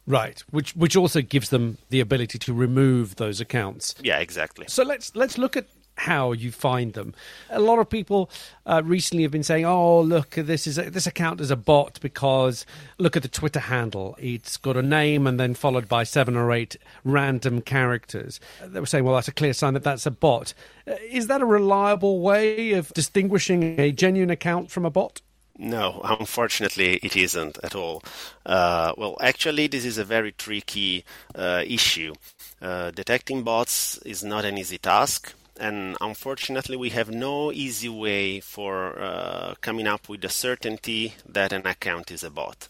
Right, 0.06 0.42
which 0.50 0.74
which 0.76 0.96
also 0.96 1.20
gives 1.20 1.50
them 1.50 1.78
the 1.90 2.00
ability 2.00 2.38
to 2.38 2.54
remove 2.54 3.16
those 3.16 3.40
accounts. 3.40 3.94
Yeah, 4.02 4.18
exactly. 4.18 4.66
So 4.68 4.84
let's 4.84 5.14
let's 5.16 5.36
look 5.36 5.56
at 5.56 5.66
how 5.96 6.32
you 6.32 6.52
find 6.52 6.92
them. 6.92 7.14
A 7.50 7.60
lot 7.60 7.78
of 7.78 7.88
people 7.88 8.30
uh, 8.66 8.82
recently 8.84 9.22
have 9.22 9.32
been 9.32 9.42
saying, 9.42 9.64
"Oh, 9.64 10.00
look, 10.00 10.30
this 10.30 10.66
is 10.66 10.78
a, 10.78 10.90
this 10.90 11.06
account 11.06 11.40
is 11.40 11.50
a 11.50 11.56
bot 11.56 11.98
because 12.00 12.64
look 12.98 13.16
at 13.16 13.22
the 13.22 13.28
Twitter 13.28 13.60
handle. 13.60 14.14
It's 14.18 14.56
got 14.56 14.76
a 14.76 14.82
name 14.82 15.26
and 15.26 15.40
then 15.40 15.54
followed 15.54 15.88
by 15.88 16.04
seven 16.04 16.36
or 16.36 16.52
eight 16.52 16.76
random 17.04 17.60
characters." 17.60 18.38
They 18.62 18.80
were 18.80 18.86
saying, 18.86 19.04
"Well, 19.04 19.14
that's 19.14 19.28
a 19.28 19.32
clear 19.32 19.52
sign 19.52 19.74
that 19.74 19.82
that's 19.82 20.06
a 20.06 20.10
bot." 20.10 20.54
Uh, 20.86 20.94
is 21.10 21.26
that 21.26 21.40
a 21.40 21.46
reliable 21.46 22.20
way 22.20 22.72
of 22.72 22.92
distinguishing 22.92 23.80
a 23.80 23.90
genuine 23.90 24.30
account 24.30 24.70
from 24.70 24.84
a 24.84 24.90
bot? 24.90 25.20
No, 25.58 26.00
unfortunately, 26.04 26.96
it 27.02 27.16
isn't 27.16 27.58
at 27.62 27.74
all. 27.74 28.02
Uh, 28.44 28.92
well, 28.96 29.16
actually, 29.20 29.66
this 29.68 29.84
is 29.84 29.96
a 29.96 30.04
very 30.04 30.32
tricky 30.32 31.04
uh, 31.34 31.62
issue. 31.66 32.14
Uh, 32.60 32.90
detecting 32.90 33.42
bots 33.42 33.98
is 33.98 34.22
not 34.22 34.44
an 34.44 34.58
easy 34.58 34.78
task 34.78 35.34
and 35.58 35.96
unfortunately 36.00 36.76
we 36.76 36.90
have 36.90 37.10
no 37.10 37.50
easy 37.52 37.88
way 37.88 38.40
for 38.40 38.98
uh, 39.00 39.54
coming 39.60 39.86
up 39.86 40.08
with 40.08 40.20
the 40.20 40.28
certainty 40.28 41.14
that 41.26 41.52
an 41.52 41.66
account 41.66 42.10
is 42.10 42.22
a 42.22 42.30
bot. 42.30 42.68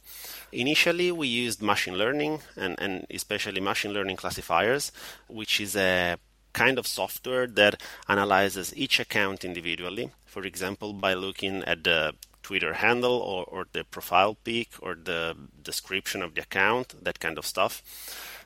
Initially, 0.52 1.10
we 1.10 1.26
used 1.26 1.60
machine 1.60 1.96
learning 1.96 2.40
and, 2.56 2.76
and 2.78 3.06
especially 3.10 3.60
machine 3.60 3.92
learning 3.92 4.16
classifiers, 4.16 4.92
which 5.28 5.60
is 5.60 5.76
a 5.76 6.16
kind 6.52 6.78
of 6.78 6.86
software 6.86 7.46
that 7.46 7.82
analyzes 8.08 8.72
each 8.76 9.00
account 9.00 9.44
individually. 9.44 10.10
For 10.24 10.44
example, 10.44 10.92
by 10.92 11.14
looking 11.14 11.62
at 11.64 11.84
the 11.84 12.14
Twitter 12.46 12.74
handle 12.74 13.16
or, 13.32 13.42
or 13.54 13.66
the 13.72 13.82
profile 13.82 14.36
pic 14.44 14.68
or 14.80 14.94
the 14.94 15.36
description 15.70 16.22
of 16.22 16.34
the 16.34 16.42
account, 16.42 16.94
that 17.02 17.18
kind 17.18 17.38
of 17.38 17.44
stuff. 17.44 17.82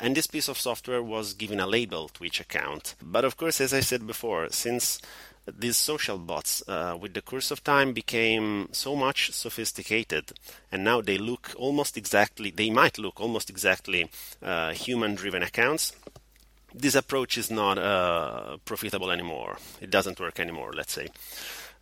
And 0.00 0.14
this 0.14 0.26
piece 0.26 0.48
of 0.48 0.56
software 0.58 1.02
was 1.02 1.34
given 1.34 1.60
a 1.60 1.66
label 1.66 2.08
to 2.14 2.24
each 2.24 2.40
account. 2.40 2.94
But 3.02 3.26
of 3.26 3.36
course, 3.36 3.60
as 3.60 3.74
I 3.74 3.80
said 3.80 4.06
before, 4.06 4.48
since 4.50 5.00
these 5.46 5.76
social 5.76 6.16
bots, 6.16 6.62
uh, 6.66 6.96
with 6.98 7.12
the 7.12 7.22
course 7.22 7.50
of 7.50 7.62
time, 7.62 7.92
became 7.92 8.68
so 8.72 8.96
much 8.96 9.32
sophisticated, 9.32 10.32
and 10.72 10.82
now 10.82 11.02
they 11.02 11.18
look 11.18 11.52
almost 11.56 11.96
exactly, 11.96 12.50
they 12.50 12.70
might 12.70 12.98
look 12.98 13.20
almost 13.20 13.50
exactly 13.50 14.08
uh, 14.42 14.72
human 14.72 15.14
driven 15.14 15.42
accounts. 15.42 15.92
This 16.72 16.94
approach 16.94 17.36
is 17.36 17.50
not 17.50 17.76
uh, 17.78 18.58
profitable 18.64 19.10
anymore. 19.10 19.58
It 19.80 19.90
doesn't 19.90 20.20
work 20.20 20.38
anymore, 20.38 20.72
let's 20.72 20.94
say. 20.94 21.08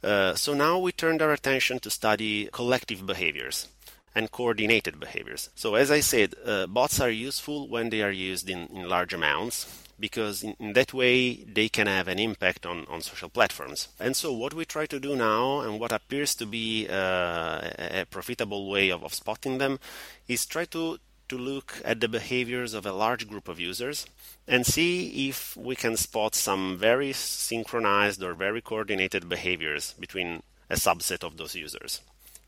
Uh, 0.03 0.35
so 0.35 0.55
now 0.55 0.79
we 0.79 0.93
turned 0.93 1.21
our 1.23 1.33
attention 1.33 1.79
to 1.81 1.91
study 1.91 2.49
collective 2.53 3.05
behaviors 3.05 3.69
and 4.15 4.31
coordinated 4.31 4.99
behaviors. 4.99 5.51
So, 5.55 5.75
as 5.75 5.91
I 5.91 6.01
said, 6.01 6.35
uh, 6.45 6.67
bots 6.67 7.01
are 7.01 7.11
useful 7.11 7.69
when 7.69 7.91
they 7.91 8.03
are 8.03 8.11
used 8.11 8.49
in, 8.51 8.67
in 8.75 8.89
large 8.89 9.13
amounts 9.13 9.85
because 10.01 10.43
in, 10.43 10.55
in, 10.59 10.73
that 10.75 10.95
way 10.95 11.35
they 11.45 11.69
can 11.69 11.87
have 11.87 12.09
an 12.09 12.19
impact 12.19 12.65
on, 12.65 12.87
on 12.89 13.01
social 13.01 13.29
platforms. 13.29 13.89
And 13.99 14.17
so, 14.17 14.33
what 14.33 14.55
we 14.55 14.65
try 14.65 14.87
to 14.87 14.99
do 15.01 15.15
now, 15.15 15.61
and 15.61 15.79
what 15.79 15.93
appears 15.93 16.35
to 16.37 16.47
be 16.47 16.89
uh, 16.89 17.61
a 17.79 18.07
profitable 18.11 18.69
way 18.69 18.91
of, 18.91 19.05
of 19.05 19.15
spotting 19.15 19.59
them, 19.59 19.79
is 20.27 20.47
try 20.47 20.65
to 20.67 20.99
to 21.29 21.39
look 21.39 21.81
at 21.85 22.01
the 22.01 22.09
behaviors 22.09 22.75
of 22.75 22.87
a 22.87 22.93
large 22.93 23.29
group 23.29 23.49
of 23.49 23.61
users 23.61 24.07
and 24.47 24.67
see 24.67 25.29
if 25.29 25.57
we 25.57 25.77
can 25.77 25.97
spot 25.97 26.35
some 26.35 26.77
very 26.77 27.13
synchronized 27.13 28.23
or 28.23 28.35
very 28.35 28.61
coordinated 28.61 29.29
behaviors 29.29 29.95
between 29.99 30.43
a 30.71 30.75
subset 30.75 31.25
of 31.25 31.37
those 31.37 31.55
users. 31.55 32.01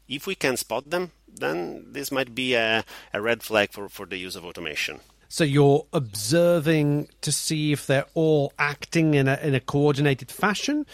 If 0.08 0.26
we 0.26 0.34
can 0.34 0.56
spot 0.56 0.90
them, 0.90 1.12
then 1.28 1.86
this 1.92 2.10
might 2.10 2.34
be 2.34 2.54
a, 2.54 2.84
a 3.14 3.20
red 3.20 3.42
flag 3.42 3.72
for, 3.72 3.88
for 3.88 4.06
the 4.06 4.16
use 4.16 4.36
of 4.36 4.44
automation. 4.44 5.00
So 5.32 5.44
you're 5.44 5.86
observing 5.92 7.08
to 7.20 7.30
see 7.30 7.70
if 7.70 7.86
they're 7.86 8.06
all 8.14 8.52
acting 8.58 9.14
in 9.14 9.28
a 9.28 9.38
in 9.40 9.54
a 9.54 9.60
coordinated 9.60 10.28
fashion. 10.28 10.86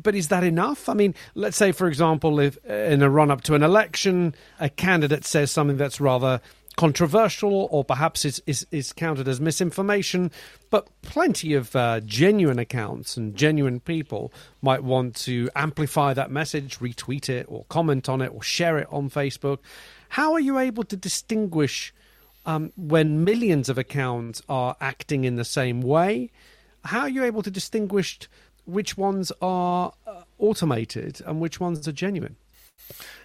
But 0.00 0.14
is 0.14 0.28
that 0.28 0.44
enough? 0.44 0.88
I 0.88 0.94
mean, 0.94 1.12
let's 1.34 1.56
say, 1.56 1.72
for 1.72 1.88
example, 1.88 2.38
if 2.38 2.56
in 2.66 3.02
a 3.02 3.10
run 3.10 3.32
up 3.32 3.42
to 3.42 3.56
an 3.56 3.64
election, 3.64 4.36
a 4.60 4.68
candidate 4.68 5.24
says 5.24 5.50
something 5.50 5.76
that's 5.76 6.00
rather 6.00 6.40
controversial 6.80 7.68
or 7.70 7.84
perhaps 7.84 8.24
is, 8.24 8.42
is, 8.46 8.66
is 8.70 8.90
counted 8.94 9.28
as 9.28 9.38
misinformation, 9.38 10.30
but 10.70 10.88
plenty 11.02 11.52
of 11.52 11.76
uh, 11.76 12.00
genuine 12.06 12.58
accounts 12.58 13.18
and 13.18 13.36
genuine 13.36 13.80
people 13.80 14.32
might 14.62 14.82
want 14.82 15.14
to 15.14 15.50
amplify 15.54 16.14
that 16.14 16.30
message, 16.30 16.78
retweet 16.78 17.28
it, 17.28 17.44
or 17.50 17.66
comment 17.68 18.08
on 18.08 18.22
it, 18.22 18.28
or 18.28 18.42
share 18.42 18.78
it 18.78 18.88
on 18.90 19.10
Facebook. 19.10 19.58
How 20.08 20.32
are 20.32 20.40
you 20.40 20.58
able 20.58 20.84
to 20.84 20.96
distinguish 20.96 21.92
um, 22.46 22.72
when 22.78 23.24
millions 23.24 23.68
of 23.68 23.76
accounts 23.76 24.40
are 24.48 24.74
acting 24.80 25.24
in 25.24 25.36
the 25.36 25.44
same 25.44 25.82
way? 25.82 26.30
How 26.86 27.00
are 27.00 27.10
you 27.10 27.24
able 27.24 27.42
to 27.42 27.50
distinguish 27.50 28.20
which 28.64 28.96
ones 28.96 29.30
are 29.42 29.92
uh, 30.06 30.22
automated 30.38 31.20
and 31.26 31.42
which 31.42 31.60
ones 31.60 31.86
are 31.86 31.92
genuine? 31.92 32.36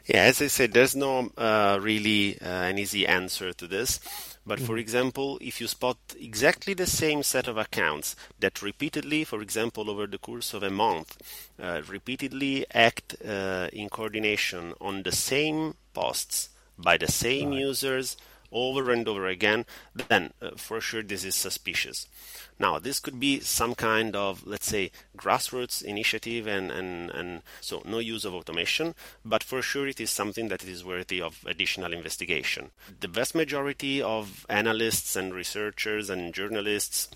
Yeah, 0.06 0.24
as 0.24 0.42
I 0.42 0.48
said, 0.48 0.74
there's 0.74 0.96
no 0.96 1.32
uh, 1.38 1.80
really 1.82 2.40
uh, 2.40 2.46
an 2.46 2.78
easy 2.78 3.08
answer 3.08 3.54
to 3.54 3.68
this. 3.68 4.00
But 4.48 4.60
for 4.60 4.74
mm-hmm. 4.74 4.80
example, 4.80 5.40
if 5.42 5.60
you 5.60 5.68
spot 5.68 5.98
exactly 6.20 6.76
the 6.76 6.86
same 6.86 7.24
set 7.24 7.48
of 7.48 7.58
accounts 7.58 8.16
that 8.40 8.62
repeatedly, 8.62 9.24
for 9.24 9.42
example, 9.42 9.90
over 9.90 10.06
the 10.06 10.20
course 10.20 10.54
of 10.54 10.62
a 10.62 10.70
month, 10.70 11.18
uh, 11.60 11.82
repeatedly 11.88 12.66
act 12.72 13.16
uh, 13.28 13.70
in 13.74 13.90
coordination 13.90 14.74
on 14.80 15.02
the 15.02 15.12
same 15.12 15.74
posts 15.96 16.50
by 16.78 16.98
the 16.98 17.08
same 17.08 17.50
right. 17.50 17.60
users 17.60 18.18
over 18.52 18.92
and 18.92 19.08
over 19.08 19.28
again, 19.28 19.66
then 20.10 20.34
uh, 20.42 20.52
for 20.56 20.82
sure 20.82 21.04
this 21.04 21.24
is 21.24 21.36
suspicious. 21.36 22.08
Now, 22.60 22.80
this 22.80 23.00
could 23.00 23.20
be 23.20 23.42
some 23.42 23.76
kind 23.76 24.16
of, 24.16 24.46
let's 24.48 24.68
say, 24.68 24.92
grassroots 25.18 25.84
initiative 25.84 26.48
and, 26.48 26.72
and, 26.72 27.10
and 27.12 27.42
so 27.60 27.82
no 27.86 28.00
use 28.00 28.24
of 28.24 28.34
automation, 28.34 28.96
but 29.26 29.44
for 29.44 29.62
sure 29.62 29.88
it 29.88 30.00
is 30.00 30.10
something 30.10 30.48
that 30.48 30.64
is 30.64 30.86
worthy 30.86 31.22
of 31.22 31.44
additional 31.46 31.92
investigation. 31.94 32.72
The 33.00 33.08
vast 33.08 33.36
majority 33.36 34.02
of 34.02 34.46
analysts 34.50 35.16
and 35.16 35.34
researchers 35.34 36.10
and 36.10 36.34
journalists 36.34 37.10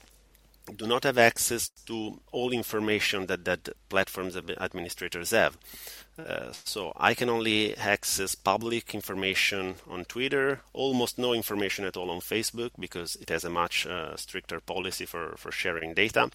do 0.75 0.85
not 0.85 1.03
have 1.03 1.17
access 1.17 1.69
to 1.85 2.19
all 2.31 2.51
information 2.51 3.25
that, 3.27 3.45
that 3.45 3.69
platforms 3.89 4.35
administrators 4.35 5.31
have. 5.31 5.57
Uh, 6.27 6.51
so 6.65 6.93
I 6.97 7.13
can 7.13 7.29
only 7.29 7.75
access 7.77 8.35
public 8.35 8.93
information 8.93 9.75
on 9.89 10.05
Twitter, 10.05 10.61
almost 10.73 11.17
no 11.17 11.33
information 11.33 11.85
at 11.85 11.97
all 11.97 12.09
on 12.09 12.19
Facebook 12.19 12.71
because 12.79 13.15
it 13.17 13.29
has 13.29 13.43
a 13.43 13.49
much 13.49 13.85
uh, 13.85 14.15
stricter 14.15 14.59
policy 14.59 15.05
for, 15.05 15.35
for 15.37 15.51
sharing 15.51 15.93
data. 15.93 16.29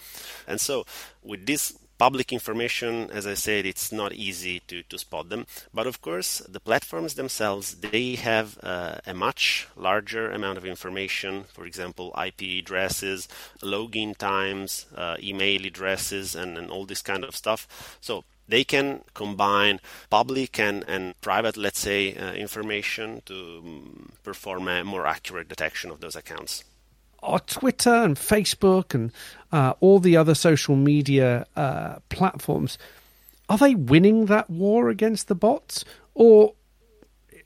And 0.47 0.61
so 0.61 0.85
with 1.23 1.47
this 1.47 1.79
public 1.99 2.33
information, 2.33 3.11
as 3.11 3.27
I 3.27 3.35
said, 3.35 3.67
it's 3.67 3.93
not 3.93 4.13
easy 4.13 4.61
to, 4.69 4.83
to 4.85 4.99
spot 4.99 5.29
them. 5.29 5.47
But 5.73 5.87
of 5.87 6.01
course, 6.03 6.39
the 6.49 6.61
platforms 6.61 7.15
themselves, 7.15 7.77
they 7.77 8.17
have 8.17 8.59
uh, 8.63 8.97
a 9.07 9.15
much 9.15 9.69
larger 9.77 10.31
amount 10.31 10.59
of 10.59 10.67
information. 10.67 11.45
For 11.53 11.65
example, 11.67 12.15
IP 12.23 12.59
addresses, 12.63 13.29
login 13.63 14.17
times, 14.17 14.87
uh, 14.97 15.17
email 15.23 15.65
addresses, 15.65 16.35
and, 16.35 16.59
and 16.59 16.71
all 16.71 16.85
this 16.85 17.03
kind 17.03 17.25
of 17.25 17.37
stuff. 17.37 17.97
So 18.01 18.25
they 18.49 18.65
can 18.65 19.03
combine 19.15 19.81
public 20.11 20.59
and, 20.59 20.85
and 20.87 21.19
private, 21.21 21.57
let's 21.57 21.79
say, 21.79 22.15
uh, 22.15 22.33
information 22.33 23.23
to 23.27 23.63
um, 23.65 24.13
perform 24.23 24.69
a 24.69 24.85
more 24.85 25.07
accurate 25.07 25.49
detection 25.49 25.91
of 25.91 26.01
those 26.01 26.17
accounts. 26.17 26.65
Are 27.23 27.41
Twitter 27.41 27.95
and 27.95 28.17
Facebook 28.17 28.95
and 28.95 29.11
uh, 29.51 29.73
all 29.81 29.99
the 29.99 30.17
other 30.17 30.35
social 30.35 30.77
media 30.77 31.47
uh, 31.57 31.97
platforms 32.11 32.77
are 33.49 33.59
they 33.59 33.75
winning 33.75 34.27
that 34.27 34.49
war 34.49 34.89
against 34.89 35.29
the 35.29 35.35
bots, 35.35 35.85
or 36.15 36.55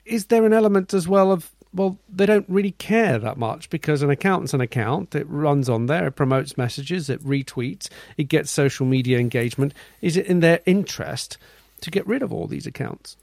is 0.05 0.26
there 0.26 0.47
an 0.47 0.52
element 0.52 0.95
as 0.95 1.09
well 1.09 1.33
of 1.33 1.50
well, 1.78 1.97
they 2.12 2.26
don't 2.26 2.49
really 2.49 2.73
care 2.73 3.18
that 3.18 3.38
much 3.38 3.70
because 3.70 4.02
an 4.02 4.11
account's 4.11 4.52
an 4.52 4.61
account. 4.61 5.14
It 5.14 5.26
runs 5.28 5.68
on 5.68 5.87
there, 5.87 6.08
it 6.08 6.16
promotes 6.16 6.58
messages, 6.58 7.08
it 7.08 7.23
retweets, 7.23 7.88
it 8.16 8.25
gets 8.25 8.50
social 8.50 8.85
media 8.85 9.18
engagement. 9.18 9.73
Is 10.02 10.16
it 10.16 10.26
in 10.26 10.40
their 10.40 10.61
interest 10.66 11.38
to 11.82 11.90
get 11.90 12.06
rid 12.06 12.23
of 12.23 12.32
all 12.32 12.49
these 12.49 12.66
accounts? 12.66 13.16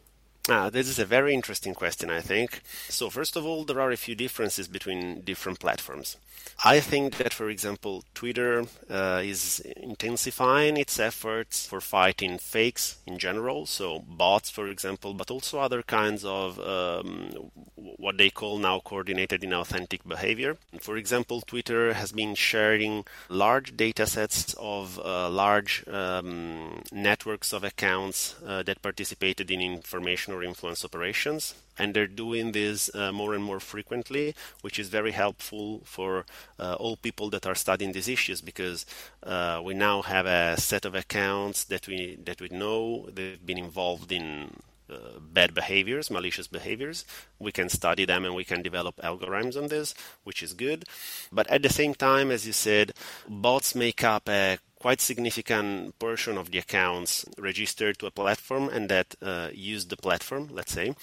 Ah, 0.47 0.69
this 0.69 0.87
is 0.87 0.99
a 0.99 1.05
very 1.05 1.33
interesting 1.33 1.73
question, 1.73 2.11
I 2.11 2.21
think. 2.21 2.61
So, 2.87 3.09
first 3.09 3.35
of 3.35 3.45
all, 3.45 3.63
there 3.63 3.81
are 3.81 3.89
a 3.91 3.97
few 3.97 4.13
differences 4.13 4.67
between 4.67 5.21
different 5.21 5.59
platforms. 5.59 6.17
I 6.63 6.79
think 6.79 7.17
that, 7.17 7.33
for 7.33 7.49
example, 7.49 8.03
Twitter 8.13 8.65
uh, 8.89 9.21
is 9.23 9.59
intensifying 9.75 10.77
its 10.77 10.99
efforts 10.99 11.65
for 11.65 11.81
fighting 11.81 12.37
fakes 12.37 12.97
in 13.07 13.17
general, 13.17 13.65
so 13.65 13.99
bots, 14.07 14.49
for 14.51 14.67
example, 14.67 15.13
but 15.13 15.31
also 15.31 15.59
other 15.59 15.81
kinds 15.81 16.23
of 16.23 16.59
um, 16.59 17.51
what 17.75 18.17
they 18.17 18.29
call 18.29 18.57
now 18.57 18.79
coordinated 18.79 19.41
inauthentic 19.41 20.07
behavior. 20.07 20.57
For 20.79 20.95
example, 20.95 21.41
Twitter 21.41 21.93
has 21.93 22.11
been 22.11 22.35
sharing 22.35 23.05
large 23.29 23.75
data 23.75 24.05
sets 24.05 24.55
of 24.59 24.99
uh, 24.99 25.29
large 25.29 25.83
um, 25.87 26.83
networks 26.91 27.51
of 27.51 27.63
accounts 27.63 28.35
uh, 28.45 28.63
that 28.63 28.81
participated 28.81 29.49
in 29.51 29.59
information 29.61 30.34
or 30.35 30.43
influence 30.43 30.83
operations 30.85 31.55
and 31.77 31.93
they're 31.93 32.07
doing 32.07 32.51
this 32.51 32.93
uh, 32.95 33.11
more 33.11 33.33
and 33.33 33.43
more 33.43 33.59
frequently, 33.59 34.35
which 34.61 34.79
is 34.79 34.89
very 34.89 35.11
helpful 35.11 35.81
for 35.83 36.25
uh, 36.59 36.75
all 36.75 36.95
people 36.95 37.29
that 37.29 37.45
are 37.45 37.55
studying 37.55 37.91
these 37.91 38.07
issues 38.07 38.41
because 38.41 38.85
uh, 39.23 39.61
we 39.63 39.73
now 39.73 40.01
have 40.01 40.25
a 40.25 40.59
set 40.59 40.85
of 40.85 40.95
accounts 40.95 41.63
that 41.65 41.87
we 41.87 42.17
that 42.23 42.39
we 42.41 42.49
know 42.49 43.07
they've 43.13 43.45
been 43.45 43.57
involved 43.57 44.11
in 44.11 44.51
uh, 44.89 45.19
bad 45.19 45.53
behaviors, 45.53 46.11
malicious 46.11 46.47
behaviors. 46.47 47.05
We 47.39 47.51
can 47.51 47.69
study 47.69 48.05
them 48.05 48.23
and 48.23 48.35
we 48.35 48.45
can 48.45 48.61
develop 48.61 48.97
algorithms 48.97 49.57
on 49.57 49.67
this, 49.67 49.95
which 50.23 50.43
is 50.43 50.53
good. 50.53 50.85
But 51.31 51.49
at 51.49 51.63
the 51.63 51.69
same 51.69 51.95
time, 51.95 52.31
as 52.31 52.45
you 52.45 52.53
said, 52.53 52.93
bots 53.27 53.73
make 53.75 54.03
up 54.03 54.29
a 54.29 54.59
quite 54.85 55.01
significant 55.01 55.97
portion 55.97 56.37
of 56.37 56.51
the 56.51 56.59
accounts 56.59 57.25
registered 57.39 57.97
to 57.97 58.05
a 58.05 58.11
platform 58.11 58.69
and 58.69 58.87
that 58.87 59.15
uh, 59.19 59.49
use 59.51 59.87
the 59.87 59.97
platform, 59.97 60.47
let's 60.51 60.73
say. 60.73 60.93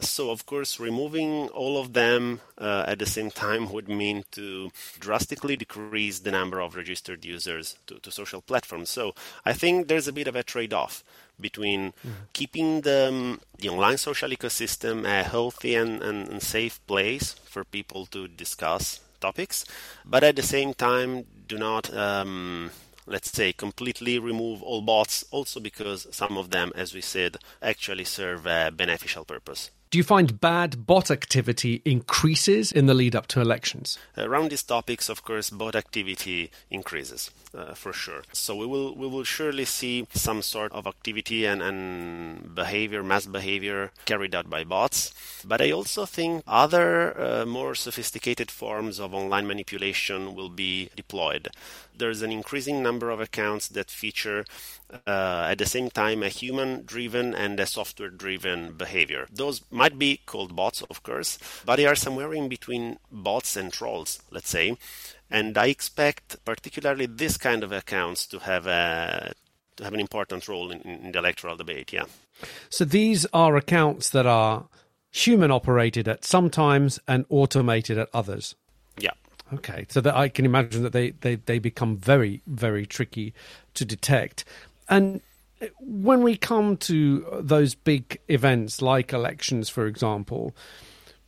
So, 0.00 0.30
of 0.30 0.46
course, 0.46 0.80
removing 0.80 1.48
all 1.48 1.76
of 1.76 1.92
them 1.92 2.40
uh, 2.56 2.84
at 2.88 2.98
the 2.98 3.04
same 3.04 3.30
time 3.30 3.70
would 3.74 3.90
mean 3.90 4.24
to 4.30 4.70
drastically 4.98 5.54
decrease 5.54 6.20
the 6.20 6.30
number 6.30 6.62
of 6.62 6.76
registered 6.76 7.26
users 7.26 7.76
to, 7.88 7.98
to 7.98 8.10
social 8.10 8.40
platforms. 8.40 8.88
So, 8.88 9.14
I 9.44 9.52
think 9.52 9.88
there's 9.88 10.08
a 10.08 10.14
bit 10.14 10.28
of 10.28 10.36
a 10.36 10.42
trade 10.42 10.72
off 10.72 11.04
between 11.38 11.92
mm. 11.92 12.12
keeping 12.32 12.80
the, 12.80 13.08
um, 13.08 13.40
the 13.58 13.68
online 13.68 13.98
social 13.98 14.30
ecosystem 14.30 15.04
a 15.04 15.22
healthy 15.24 15.74
and, 15.74 16.02
and, 16.02 16.26
and 16.26 16.42
safe 16.42 16.80
place 16.86 17.34
for 17.44 17.64
people 17.64 18.06
to 18.06 18.28
discuss 18.28 19.00
topics, 19.20 19.66
but 20.06 20.24
at 20.24 20.36
the 20.36 20.42
same 20.42 20.72
time, 20.72 21.26
do 21.46 21.58
not. 21.58 21.94
Um, 21.94 22.70
let's 23.06 23.30
say, 23.30 23.52
completely 23.52 24.18
remove 24.18 24.62
all 24.62 24.82
bots, 24.82 25.24
also 25.30 25.60
because 25.60 26.06
some 26.10 26.36
of 26.36 26.50
them, 26.50 26.72
as 26.74 26.94
we 26.94 27.00
said, 27.00 27.38
actually 27.62 28.04
serve 28.04 28.46
a 28.46 28.70
beneficial 28.70 29.24
purpose. 29.24 29.70
Do 29.90 29.98
you 29.98 30.04
find 30.04 30.40
bad 30.40 30.84
bot 30.84 31.12
activity 31.12 31.80
increases 31.84 32.72
in 32.72 32.86
the 32.86 32.94
lead 32.94 33.14
up 33.14 33.28
to 33.28 33.40
elections? 33.40 33.98
Around 34.18 34.50
these 34.50 34.64
topics, 34.64 35.08
of 35.08 35.22
course, 35.22 35.48
bot 35.48 35.76
activity 35.76 36.50
increases 36.70 37.30
uh, 37.54 37.72
for 37.74 37.92
sure. 37.92 38.22
So 38.32 38.56
we 38.56 38.66
will 38.66 38.96
we 38.96 39.06
will 39.06 39.22
surely 39.22 39.64
see 39.64 40.08
some 40.12 40.42
sort 40.42 40.72
of 40.72 40.88
activity 40.88 41.46
and, 41.46 41.62
and 41.62 42.52
behavior, 42.54 43.04
mass 43.04 43.26
behavior 43.26 43.92
carried 44.06 44.34
out 44.34 44.50
by 44.50 44.64
bots. 44.64 45.14
But 45.44 45.60
I 45.60 45.70
also 45.70 46.04
think 46.04 46.42
other 46.48 47.18
uh, 47.18 47.46
more 47.46 47.76
sophisticated 47.76 48.50
forms 48.50 48.98
of 48.98 49.14
online 49.14 49.46
manipulation 49.46 50.34
will 50.34 50.50
be 50.50 50.90
deployed 50.96 51.48
there's 51.98 52.22
an 52.22 52.32
increasing 52.32 52.82
number 52.82 53.10
of 53.10 53.20
accounts 53.20 53.68
that 53.68 53.90
feature 53.90 54.44
uh, 55.06 55.48
at 55.50 55.58
the 55.58 55.66
same 55.66 55.90
time 55.90 56.22
a 56.22 56.28
human 56.28 56.84
driven 56.84 57.34
and 57.34 57.58
a 57.58 57.66
software 57.66 58.10
driven 58.10 58.72
behavior. 58.72 59.26
Those 59.32 59.62
might 59.70 59.98
be 59.98 60.20
called 60.26 60.54
bots, 60.54 60.82
of 60.82 61.02
course, 61.02 61.38
but 61.64 61.76
they 61.76 61.86
are 61.86 61.94
somewhere 61.94 62.32
in 62.34 62.48
between 62.48 62.98
bots 63.10 63.56
and 63.56 63.72
trolls, 63.72 64.20
let's 64.30 64.50
say. 64.50 64.76
And 65.30 65.58
I 65.58 65.66
expect 65.66 66.44
particularly 66.44 67.06
this 67.06 67.36
kind 67.36 67.64
of 67.64 67.72
accounts 67.72 68.26
to 68.28 68.38
have 68.40 68.66
a 68.66 69.32
to 69.76 69.84
have 69.84 69.92
an 69.92 70.00
important 70.00 70.48
role 70.48 70.70
in, 70.70 70.80
in 70.82 71.12
the 71.12 71.18
electoral 71.18 71.56
debate, 71.56 71.92
yeah. 71.92 72.04
So 72.70 72.84
these 72.84 73.26
are 73.32 73.56
accounts 73.56 74.10
that 74.10 74.26
are 74.26 74.68
human 75.10 75.50
operated 75.50 76.08
at 76.08 76.24
some 76.24 76.50
times 76.50 76.98
and 77.06 77.24
automated 77.28 77.98
at 77.98 78.08
others. 78.12 78.54
Yeah. 78.98 79.12
Okay, 79.52 79.86
so 79.88 80.00
that 80.00 80.16
I 80.16 80.28
can 80.28 80.44
imagine 80.44 80.82
that 80.82 80.92
they, 80.92 81.10
they, 81.10 81.36
they 81.36 81.58
become 81.58 81.96
very, 81.96 82.42
very 82.46 82.84
tricky 82.84 83.32
to 83.74 83.84
detect. 83.84 84.44
And 84.88 85.20
when 85.78 86.22
we 86.22 86.36
come 86.36 86.76
to 86.78 87.24
those 87.40 87.74
big 87.74 88.18
events 88.28 88.82
like 88.82 89.12
elections, 89.12 89.68
for 89.68 89.86
example, 89.86 90.54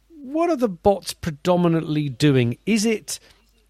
what 0.08 0.50
are 0.50 0.56
the 0.56 0.68
bots 0.68 1.14
predominantly 1.14 2.08
doing? 2.08 2.58
Is 2.66 2.84
it 2.84 3.20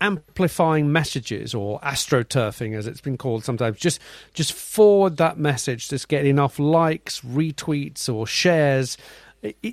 amplifying 0.00 0.92
messages 0.92 1.54
or 1.54 1.80
astroturfing 1.80 2.76
as 2.76 2.86
it's 2.86 3.00
been 3.00 3.16
called 3.16 3.42
sometimes 3.42 3.76
just 3.80 3.98
just 4.32 4.52
forward 4.52 5.16
that 5.16 5.36
message 5.36 5.88
just 5.88 6.06
get 6.06 6.24
enough 6.24 6.60
likes 6.60 7.20
retweets 7.22 8.12
or 8.12 8.24
shares 8.24 8.96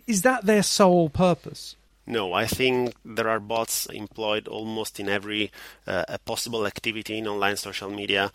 is 0.08 0.24
that 0.24 0.44
their 0.44 0.64
sole 0.64 1.10
purpose 1.10 1.76
no, 2.08 2.34
I 2.34 2.46
think 2.46 2.94
there 3.04 3.30
are 3.30 3.40
bots 3.40 3.88
employed 3.88 4.48
almost 4.48 5.00
in 5.00 5.10
every 5.10 5.52
uh, 5.88 6.18
possible 6.26 6.68
activity 6.68 7.18
in 7.18 7.28
online 7.28 7.58
social 7.58 7.90
media, 7.90 8.32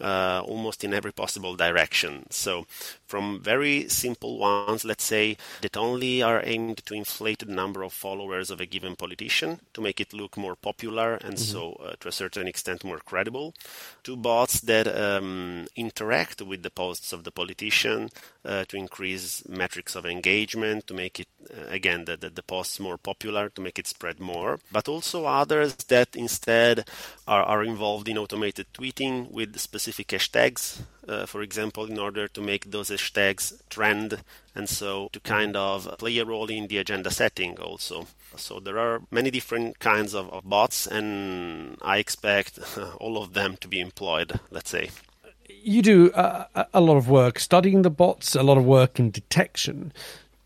uh, 0.00 0.42
almost 0.44 0.84
in 0.84 0.92
every 0.92 1.12
possible 1.12 1.56
direction. 1.56 2.26
So, 2.30 2.66
from 3.14 3.38
very 3.40 3.88
simple 3.88 4.38
ones, 4.40 4.84
let's 4.84 5.04
say, 5.04 5.36
that 5.60 5.76
only 5.76 6.20
are 6.20 6.42
aimed 6.44 6.84
to 6.84 6.94
inflate 6.94 7.38
the 7.38 7.54
number 7.62 7.84
of 7.84 7.92
followers 7.92 8.50
of 8.50 8.60
a 8.60 8.66
given 8.66 8.96
politician 8.96 9.60
to 9.72 9.80
make 9.80 10.00
it 10.00 10.12
look 10.12 10.36
more 10.36 10.56
popular 10.56 11.14
and 11.14 11.34
mm-hmm. 11.34 11.52
so, 11.52 11.74
uh, 11.74 11.92
to 12.00 12.08
a 12.08 12.18
certain 12.22 12.48
extent, 12.48 12.82
more 12.82 12.98
credible, 12.98 13.54
to 14.02 14.16
bots 14.16 14.58
that 14.62 14.88
um, 14.88 15.68
interact 15.76 16.42
with 16.42 16.64
the 16.64 16.70
posts 16.70 17.12
of 17.12 17.22
the 17.22 17.30
politician 17.30 18.10
uh, 18.44 18.64
to 18.64 18.76
increase 18.76 19.46
metrics 19.48 19.94
of 19.94 20.04
engagement, 20.04 20.88
to 20.88 20.92
make 20.92 21.20
it, 21.20 21.28
uh, 21.56 21.68
again, 21.68 22.04
the, 22.06 22.16
the, 22.16 22.30
the 22.30 22.42
posts 22.42 22.80
more 22.80 22.98
popular 22.98 23.48
to 23.48 23.60
make 23.60 23.78
it 23.78 23.86
spread 23.86 24.18
more, 24.18 24.58
but 24.72 24.88
also 24.88 25.24
others 25.26 25.76
that 25.86 26.16
instead 26.16 26.84
are, 27.28 27.44
are 27.44 27.62
involved 27.62 28.08
in 28.08 28.18
automated 28.18 28.66
tweeting 28.74 29.30
with 29.30 29.56
specific 29.60 30.08
hashtags, 30.08 30.80
uh, 31.08 31.26
for 31.26 31.42
example, 31.42 31.84
in 31.84 31.98
order 31.98 32.26
to 32.28 32.40
make 32.40 32.70
those 32.70 32.90
hashtags 33.04 33.60
trend 33.68 34.22
and 34.54 34.68
so 34.68 35.08
to 35.12 35.20
kind 35.20 35.56
of 35.56 35.98
play 35.98 36.18
a 36.18 36.24
role 36.24 36.50
in 36.50 36.68
the 36.68 36.78
agenda 36.78 37.10
setting 37.10 37.58
also. 37.58 38.06
So 38.36 38.60
there 38.60 38.78
are 38.78 39.02
many 39.10 39.30
different 39.30 39.78
kinds 39.78 40.14
of, 40.14 40.32
of 40.32 40.44
bots, 40.44 40.86
and 40.86 41.76
I 41.82 41.98
expect 41.98 42.58
all 42.98 43.16
of 43.16 43.34
them 43.34 43.56
to 43.60 43.68
be 43.68 43.80
employed, 43.80 44.40
let's 44.50 44.70
say 44.70 44.90
you 45.66 45.82
do 45.82 46.10
uh, 46.12 46.66
a 46.74 46.80
lot 46.80 46.96
of 46.96 47.08
work 47.08 47.38
studying 47.38 47.82
the 47.82 47.90
bots, 47.90 48.34
a 48.34 48.42
lot 48.42 48.58
of 48.58 48.64
work 48.64 48.98
in 48.98 49.10
detection 49.10 49.92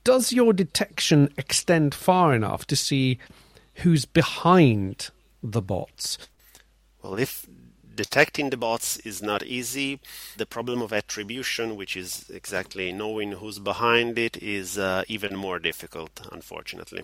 does 0.09 0.33
your 0.33 0.55
detection 0.55 1.29
extend 1.37 1.95
far 1.95 2.35
enough 2.35 2.67
to 2.67 2.75
see 2.75 3.19
who's 3.75 4.07
behind 4.07 5.11
the 5.43 5.61
bots? 5.61 6.17
Well, 7.03 7.19
if 7.19 7.45
detecting 7.99 8.51
the 8.51 8.57
bots 8.57 8.97
is 8.99 9.21
not 9.21 9.43
easy, 9.43 9.99
the 10.37 10.47
problem 10.47 10.81
of 10.81 10.93
attribution, 10.93 11.75
which 11.75 11.97
is 11.97 12.31
exactly 12.41 12.93
knowing 12.93 13.33
who's 13.33 13.59
behind 13.59 14.17
it, 14.27 14.35
is 14.41 14.79
uh, 14.79 15.03
even 15.09 15.35
more 15.35 15.59
difficult, 15.59 16.13
unfortunately. 16.31 17.03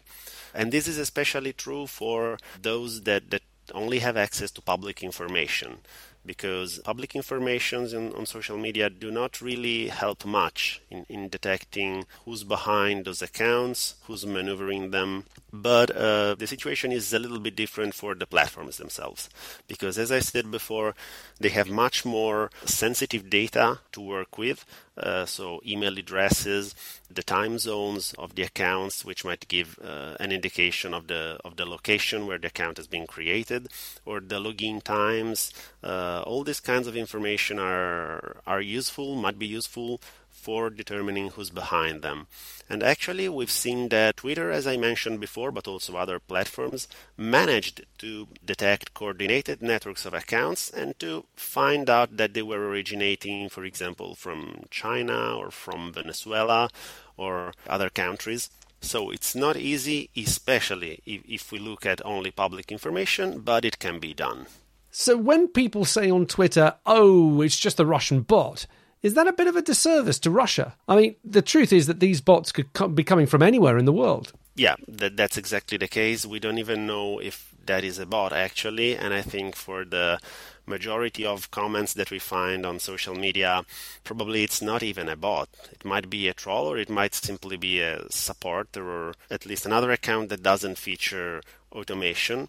And 0.54 0.70
this 0.70 0.86
is 0.86 0.96
especially 0.96 1.52
true 1.52 1.88
for 1.88 2.38
those 2.68 3.02
that, 3.08 3.22
that 3.32 3.42
only 3.74 3.98
have 4.06 4.16
access 4.16 4.52
to 4.52 4.60
public 4.62 5.02
information 5.02 5.78
because 6.26 6.78
public 6.78 7.14
informations 7.14 7.92
on 7.94 8.26
social 8.26 8.56
media 8.56 8.88
do 8.88 9.10
not 9.10 9.40
really 9.40 9.88
help 9.88 10.24
much 10.24 10.80
in, 10.90 11.04
in 11.08 11.28
detecting 11.28 12.04
who's 12.24 12.44
behind 12.44 13.04
those 13.04 13.22
accounts, 13.22 13.94
who's 14.04 14.24
maneuvering 14.26 14.90
them. 14.90 15.24
But 15.52 15.90
uh, 15.90 16.34
the 16.34 16.46
situation 16.46 16.92
is 16.92 17.12
a 17.12 17.18
little 17.18 17.38
bit 17.38 17.56
different 17.56 17.94
for 17.94 18.14
the 18.14 18.26
platforms 18.26 18.78
themselves 18.78 19.28
because, 19.68 19.98
as 19.98 20.10
I 20.10 20.20
said 20.20 20.50
before, 20.50 20.94
they 21.38 21.50
have 21.50 21.68
much 21.68 22.04
more 22.04 22.50
sensitive 22.64 23.30
data 23.30 23.80
to 23.92 24.00
work 24.00 24.38
with. 24.38 24.64
Uh, 24.96 25.26
so, 25.26 25.60
email 25.66 25.98
addresses, 25.98 26.74
the 27.10 27.22
time 27.22 27.58
zones 27.58 28.14
of 28.18 28.34
the 28.36 28.42
accounts, 28.42 29.04
which 29.04 29.24
might 29.24 29.48
give 29.48 29.78
uh, 29.82 30.14
an 30.20 30.30
indication 30.30 30.94
of 30.94 31.08
the 31.08 31.38
of 31.44 31.56
the 31.56 31.66
location 31.66 32.26
where 32.26 32.38
the 32.38 32.46
account 32.46 32.76
has 32.76 32.86
been 32.86 33.06
created, 33.06 33.68
or 34.04 34.20
the 34.20 34.38
login 34.38 34.82
times. 34.82 35.52
Uh, 35.82 36.22
all 36.26 36.44
these 36.44 36.60
kinds 36.60 36.86
of 36.86 36.96
information 36.96 37.58
are 37.58 38.40
are 38.46 38.60
useful, 38.60 39.16
might 39.16 39.38
be 39.38 39.46
useful 39.46 40.00
for 40.44 40.68
determining 40.68 41.30
who's 41.30 41.48
behind 41.48 42.02
them. 42.02 42.26
And 42.68 42.82
actually, 42.82 43.28
we've 43.30 43.50
seen 43.64 43.88
that 43.88 44.18
Twitter, 44.18 44.50
as 44.50 44.66
I 44.66 44.76
mentioned 44.76 45.18
before, 45.20 45.50
but 45.50 45.66
also 45.66 45.96
other 45.96 46.18
platforms, 46.18 46.86
managed 47.16 47.86
to 47.98 48.28
detect 48.44 48.92
coordinated 48.92 49.62
networks 49.62 50.04
of 50.04 50.12
accounts 50.12 50.70
and 50.70 50.98
to 50.98 51.24
find 51.34 51.88
out 51.88 52.18
that 52.18 52.34
they 52.34 52.42
were 52.42 52.68
originating, 52.68 53.48
for 53.48 53.64
example, 53.64 54.14
from 54.14 54.64
China 54.70 55.36
or 55.40 55.50
from 55.50 55.92
Venezuela 55.94 56.68
or 57.16 57.54
other 57.66 57.88
countries. 57.88 58.50
So 58.82 59.10
it's 59.10 59.34
not 59.34 59.56
easy, 59.56 60.10
especially 60.14 61.00
if, 61.06 61.22
if 61.26 61.52
we 61.52 61.58
look 61.58 61.86
at 61.86 62.04
only 62.04 62.30
public 62.30 62.70
information, 62.70 63.40
but 63.40 63.64
it 63.64 63.78
can 63.78 63.98
be 63.98 64.12
done. 64.12 64.46
So 64.90 65.16
when 65.16 65.48
people 65.48 65.84
say 65.84 66.10
on 66.10 66.26
Twitter, 66.26 66.74
oh, 66.84 67.40
it's 67.40 67.58
just 67.58 67.80
a 67.80 67.86
Russian 67.86 68.20
bot, 68.20 68.66
is 69.04 69.12
that 69.14 69.28
a 69.28 69.34
bit 69.34 69.46
of 69.46 69.54
a 69.54 69.60
disservice 69.62 70.18
to 70.20 70.30
Russia? 70.30 70.74
I 70.88 70.96
mean, 70.96 71.16
the 71.22 71.42
truth 71.42 71.74
is 71.74 71.86
that 71.88 72.00
these 72.00 72.22
bots 72.22 72.50
could 72.50 72.94
be 72.94 73.04
coming 73.04 73.26
from 73.26 73.42
anywhere 73.42 73.76
in 73.76 73.84
the 73.84 73.92
world. 73.92 74.32
Yeah, 74.56 74.76
that, 74.88 75.14
that's 75.18 75.36
exactly 75.36 75.76
the 75.76 75.88
case. 75.88 76.24
We 76.24 76.38
don't 76.38 76.56
even 76.58 76.86
know 76.86 77.18
if 77.18 77.54
that 77.66 77.84
is 77.84 77.98
a 77.98 78.06
bot 78.06 78.32
actually, 78.32 78.96
and 78.96 79.12
I 79.12 79.20
think 79.20 79.56
for 79.56 79.84
the 79.84 80.20
majority 80.64 81.26
of 81.26 81.50
comments 81.50 81.92
that 81.94 82.10
we 82.10 82.18
find 82.18 82.64
on 82.64 82.78
social 82.78 83.14
media, 83.14 83.66
probably 84.04 84.42
it's 84.42 84.62
not 84.62 84.82
even 84.82 85.10
a 85.10 85.16
bot. 85.16 85.50
It 85.70 85.84
might 85.84 86.08
be 86.08 86.26
a 86.26 86.32
troll 86.32 86.66
or 86.66 86.78
it 86.78 86.88
might 86.88 87.14
simply 87.14 87.58
be 87.58 87.80
a 87.80 88.10
supporter 88.10 88.88
or 88.88 89.14
at 89.30 89.44
least 89.44 89.66
another 89.66 89.90
account 89.90 90.30
that 90.30 90.42
doesn't 90.42 90.78
feature 90.78 91.42
automation. 91.72 92.48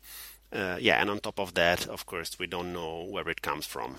Uh, 0.53 0.77
yeah, 0.79 1.01
and 1.01 1.09
on 1.09 1.19
top 1.19 1.37
of 1.37 1.53
that, 1.55 1.85
of 1.87 2.05
course, 2.05 2.39
we 2.39 2.47
don't 2.47 2.71
know 2.71 3.03
where 3.03 3.27
it 3.27 3.41
comes 3.41 3.65
from. 3.65 3.97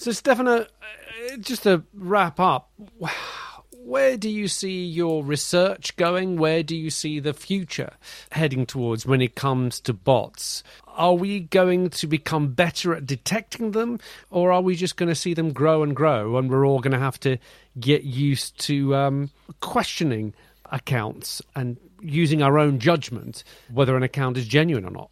So, 0.00 0.12
Stefano, 0.12 0.60
uh, 0.60 1.36
just 1.40 1.64
to 1.64 1.82
wrap 1.92 2.38
up, 2.38 2.70
where 3.72 4.16
do 4.16 4.30
you 4.30 4.46
see 4.46 4.84
your 4.84 5.24
research 5.24 5.96
going? 5.96 6.36
Where 6.36 6.62
do 6.62 6.76
you 6.76 6.88
see 6.88 7.18
the 7.18 7.34
future 7.34 7.94
heading 8.30 8.64
towards 8.64 9.06
when 9.06 9.20
it 9.20 9.34
comes 9.34 9.80
to 9.80 9.92
bots? 9.92 10.62
Are 10.86 11.14
we 11.14 11.40
going 11.40 11.90
to 11.90 12.06
become 12.06 12.52
better 12.52 12.94
at 12.94 13.06
detecting 13.06 13.72
them, 13.72 13.98
or 14.30 14.52
are 14.52 14.62
we 14.62 14.76
just 14.76 14.96
going 14.96 15.08
to 15.08 15.16
see 15.16 15.34
them 15.34 15.52
grow 15.52 15.82
and 15.82 15.96
grow, 15.96 16.36
and 16.36 16.48
we're 16.48 16.64
all 16.64 16.78
going 16.78 16.92
to 16.92 17.00
have 17.00 17.18
to 17.20 17.36
get 17.80 18.04
used 18.04 18.56
to 18.66 18.94
um, 18.94 19.30
questioning 19.58 20.32
accounts 20.70 21.42
and 21.56 21.76
using 22.00 22.40
our 22.40 22.56
own 22.56 22.78
judgment 22.78 23.42
whether 23.72 23.96
an 23.96 24.04
account 24.04 24.36
is 24.36 24.46
genuine 24.46 24.84
or 24.84 24.92
not? 24.92 25.10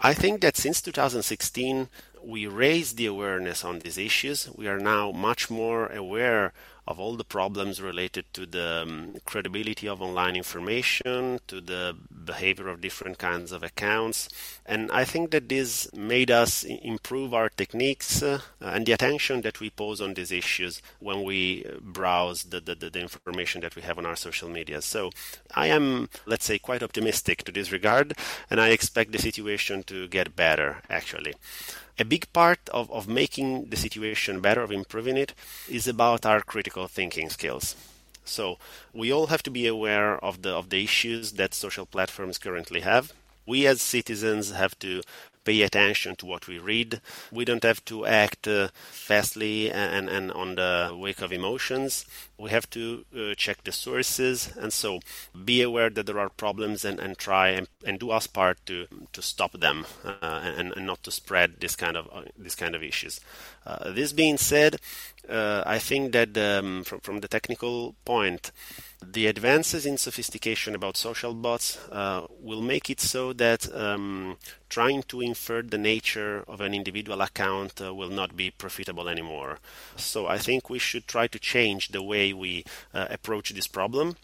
I 0.00 0.14
think 0.14 0.42
that 0.42 0.56
since 0.56 0.80
2016, 0.80 1.88
we 2.28 2.46
raised 2.46 2.98
the 2.98 3.06
awareness 3.06 3.64
on 3.64 3.78
these 3.78 3.96
issues. 3.96 4.50
We 4.54 4.68
are 4.68 4.78
now 4.78 5.12
much 5.12 5.48
more 5.48 5.86
aware 5.86 6.52
of 6.86 7.00
all 7.00 7.16
the 7.16 7.24
problems 7.24 7.80
related 7.80 8.24
to 8.34 8.44
the 8.44 8.82
um, 8.82 9.14
credibility 9.24 9.88
of 9.88 10.02
online 10.02 10.36
information, 10.36 11.40
to 11.46 11.60
the 11.60 11.96
behavior 12.24 12.68
of 12.68 12.82
different 12.82 13.18
kinds 13.18 13.50
of 13.50 13.62
accounts. 13.62 14.28
And 14.66 14.90
I 14.90 15.04
think 15.04 15.30
that 15.30 15.48
this 15.48 15.90
made 15.94 16.30
us 16.30 16.64
improve 16.64 17.32
our 17.32 17.48
techniques 17.48 18.22
uh, 18.22 18.40
and 18.60 18.84
the 18.84 18.92
attention 18.92 19.40
that 19.42 19.60
we 19.60 19.70
pose 19.70 20.00
on 20.00 20.12
these 20.12 20.32
issues 20.32 20.82
when 20.98 21.24
we 21.24 21.64
browse 21.80 22.44
the, 22.44 22.60
the, 22.60 22.74
the 22.74 23.00
information 23.00 23.62
that 23.62 23.74
we 23.74 23.82
have 23.82 23.98
on 23.98 24.06
our 24.06 24.16
social 24.16 24.50
media. 24.50 24.82
So 24.82 25.10
I 25.54 25.68
am, 25.68 26.10
let's 26.26 26.44
say, 26.44 26.58
quite 26.58 26.82
optimistic 26.82 27.44
to 27.44 27.52
this 27.52 27.72
regard, 27.72 28.14
and 28.50 28.60
I 28.60 28.68
expect 28.68 29.12
the 29.12 29.18
situation 29.18 29.82
to 29.84 30.08
get 30.08 30.36
better, 30.36 30.82
actually 30.90 31.34
a 31.98 32.04
big 32.04 32.32
part 32.32 32.60
of, 32.70 32.90
of 32.90 33.08
making 33.08 33.70
the 33.70 33.76
situation 33.76 34.40
better, 34.40 34.62
of 34.62 34.70
improving 34.70 35.16
it, 35.16 35.34
is 35.68 35.88
about 35.88 36.24
our 36.24 36.40
critical 36.40 36.86
thinking 36.86 37.28
skills. 37.28 37.74
So 38.24 38.58
we 38.92 39.12
all 39.12 39.28
have 39.28 39.42
to 39.44 39.50
be 39.50 39.66
aware 39.66 40.22
of 40.22 40.42
the 40.42 40.50
of 40.50 40.68
the 40.68 40.84
issues 40.84 41.32
that 41.32 41.54
social 41.54 41.86
platforms 41.86 42.38
currently 42.38 42.80
have. 42.80 43.12
We 43.46 43.66
as 43.66 43.80
citizens 43.80 44.50
have 44.52 44.78
to 44.80 45.02
pay 45.48 45.62
attention 45.62 46.14
to 46.16 46.26
what 46.26 46.46
we 46.46 46.58
read. 46.58 47.00
We 47.32 47.46
don't 47.46 47.62
have 47.62 47.82
to 47.86 48.04
act 48.04 48.46
uh, 48.46 48.68
fastly 48.90 49.70
and, 49.70 50.06
and 50.10 50.30
on 50.32 50.56
the 50.56 50.94
wake 51.04 51.22
of 51.22 51.32
emotions. 51.32 52.04
We 52.36 52.50
have 52.50 52.68
to 52.70 53.06
uh, 53.16 53.34
check 53.34 53.64
the 53.64 53.72
sources 53.72 54.52
and 54.60 54.72
so 54.72 55.00
be 55.50 55.62
aware 55.62 55.88
that 55.88 56.04
there 56.04 56.20
are 56.20 56.28
problems 56.28 56.84
and, 56.84 57.00
and 57.00 57.16
try 57.16 57.48
and, 57.48 57.66
and 57.86 57.98
do 57.98 58.10
our 58.10 58.20
part 58.32 58.58
to 58.66 58.86
to 59.12 59.22
stop 59.22 59.52
them 59.52 59.86
uh, 60.04 60.52
and, 60.58 60.72
and 60.76 60.86
not 60.86 61.02
to 61.04 61.10
spread 61.10 61.60
this 61.60 61.76
kind 61.76 61.96
of 61.96 62.08
uh, 62.12 62.22
this 62.36 62.54
kind 62.54 62.74
of 62.74 62.82
issues. 62.82 63.20
Uh, 63.64 63.90
this 63.92 64.12
being 64.12 64.36
said, 64.36 64.76
uh, 65.28 65.62
I 65.64 65.78
think 65.78 66.12
that 66.12 66.36
um, 66.36 66.84
from 66.84 67.00
from 67.00 67.20
the 67.20 67.28
technical 67.28 67.94
point, 68.04 68.52
the 69.04 69.26
advances 69.26 69.86
in 69.86 69.96
sophistication 69.96 70.74
about 70.74 70.96
social 70.96 71.32
bots 71.32 71.78
uh, 71.90 72.26
will 72.40 72.60
make 72.60 72.90
it 72.90 73.00
so 73.00 73.32
that 73.32 73.72
um, 73.74 74.36
trying 74.68 75.02
to 75.04 75.20
infer 75.20 75.62
the 75.62 75.78
nature 75.78 76.44
of 76.48 76.60
an 76.60 76.74
individual 76.74 77.20
account 77.22 77.80
uh, 77.80 77.94
will 77.94 78.10
not 78.10 78.36
be 78.36 78.50
profitable 78.50 79.08
anymore. 79.08 79.58
So 79.96 80.26
I 80.26 80.38
think 80.38 80.68
we 80.68 80.78
should 80.78 81.06
try 81.06 81.28
to 81.28 81.38
change 81.38 81.88
the 81.88 82.02
way 82.02 82.32
we 82.32 82.64
uh, 82.92 83.06
approach 83.10 83.50
this 83.50 83.66
problem 83.68 84.16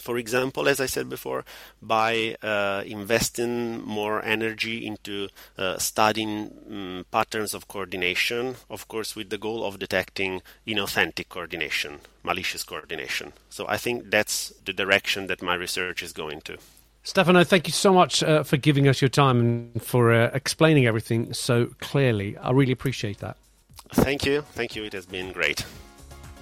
for 0.00 0.18
example, 0.18 0.68
as 0.68 0.80
I 0.80 0.86
said 0.86 1.08
before, 1.08 1.44
by 1.80 2.36
uh, 2.42 2.82
investing 2.86 3.82
more 3.82 4.22
energy 4.24 4.86
into 4.86 5.28
uh, 5.58 5.78
studying 5.78 6.50
um, 6.70 7.06
patterns 7.10 7.54
of 7.54 7.68
coordination, 7.68 8.56
of 8.68 8.88
course, 8.88 9.14
with 9.14 9.30
the 9.30 9.38
goal 9.38 9.64
of 9.64 9.78
detecting 9.78 10.42
inauthentic 10.66 11.28
coordination, 11.28 12.00
malicious 12.22 12.64
coordination. 12.64 13.32
So 13.48 13.66
I 13.68 13.76
think 13.76 14.10
that's 14.10 14.52
the 14.64 14.72
direction 14.72 15.26
that 15.28 15.42
my 15.42 15.54
research 15.54 16.02
is 16.02 16.12
going 16.12 16.40
to. 16.42 16.58
Stefano, 17.02 17.44
thank 17.44 17.66
you 17.66 17.72
so 17.72 17.94
much 17.94 18.22
uh, 18.22 18.42
for 18.42 18.56
giving 18.58 18.86
us 18.86 19.00
your 19.00 19.08
time 19.08 19.40
and 19.40 19.82
for 19.82 20.12
uh, 20.12 20.30
explaining 20.34 20.86
everything 20.86 21.32
so 21.32 21.66
clearly. 21.80 22.36
I 22.36 22.50
really 22.50 22.72
appreciate 22.72 23.18
that. 23.18 23.36
Thank 23.92 24.26
you. 24.26 24.42
Thank 24.52 24.76
you. 24.76 24.84
It 24.84 24.92
has 24.92 25.06
been 25.06 25.32
great. 25.32 25.64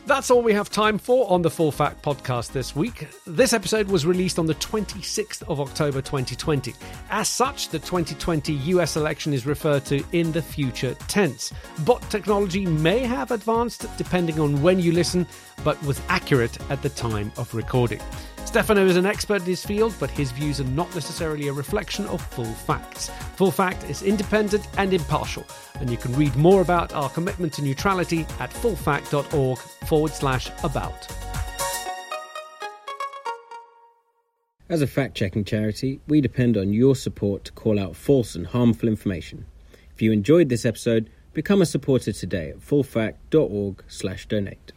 That's 0.09 0.31
all 0.31 0.41
we 0.41 0.55
have 0.55 0.71
time 0.71 0.97
for 0.97 1.31
on 1.31 1.43
the 1.43 1.51
Full 1.51 1.71
Fact 1.71 2.01
podcast 2.01 2.53
this 2.53 2.75
week. 2.75 3.09
This 3.27 3.53
episode 3.53 3.89
was 3.89 4.07
released 4.07 4.39
on 4.39 4.47
the 4.47 4.55
26th 4.55 5.43
of 5.51 5.61
October 5.61 6.01
2020. 6.01 6.75
As 7.11 7.29
such, 7.29 7.69
the 7.69 7.79
2020 7.79 8.55
US 8.55 8.97
election 8.97 9.35
is 9.35 9.45
referred 9.45 9.85
to 9.85 10.03
in 10.13 10.33
the 10.33 10.41
future 10.41 10.95
tense. 11.09 11.53
Bot 11.81 12.01
technology 12.11 12.65
may 12.65 13.01
have 13.01 13.33
advanced 13.33 13.85
depending 13.99 14.41
on 14.41 14.63
when 14.63 14.81
you 14.81 14.93
listen, 14.93 15.27
but 15.63 15.81
was 15.83 16.01
accurate 16.09 16.57
at 16.71 16.81
the 16.81 16.89
time 16.89 17.31
of 17.37 17.55
recording. 17.55 18.01
Stefano 18.49 18.87
is 18.87 18.97
an 18.97 19.05
expert 19.05 19.43
in 19.43 19.49
his 19.49 19.63
field, 19.63 19.95
but 20.01 20.11
his 20.11 20.33
views 20.33 20.59
are 20.59 20.65
not 20.65 20.93
necessarily 20.95 21.49
a 21.49 21.53
reflection 21.53 22.07
of 22.07 22.23
Full 22.29 22.47
Fact's. 22.47 23.11
Full 23.37 23.51
Fact 23.51 23.85
is 23.91 24.03
independent 24.03 24.67
and 24.79 24.95
impartial, 24.95 25.45
and 25.81 25.91
you 25.91 25.99
can 25.99 26.15
read 26.15 26.35
more 26.35 26.63
about 26.63 26.95
our 26.95 27.11
commitment 27.11 27.53
to 27.53 27.63
neutrality 27.63 28.21
at 28.41 28.49
fullfact.org 28.49 29.59
forward 29.59 30.13
slash 30.13 30.51
about. 30.65 31.07
As 34.71 34.81
a 34.81 34.87
fact 34.87 35.15
checking 35.15 35.45
charity, 35.45 36.01
we 36.09 36.23
depend 36.23 36.57
on 36.57 36.73
your 36.73 36.97
support 36.97 37.45
to 37.45 37.53
call 37.53 37.79
out 37.79 37.97
false 37.97 38.35
and 38.35 38.47
harmful 38.47 38.89
information. 38.89 39.45
If 39.95 40.01
you 40.01 40.11
enjoyed 40.11 40.49
this 40.49 40.65
episode, 40.65 41.11
become 41.35 41.61
a 41.61 41.67
supporter 41.67 42.13
today 42.13 42.49
at 42.49 42.61
fullfact.org 42.61 43.85
slash 43.89 44.25
donate. 44.25 44.73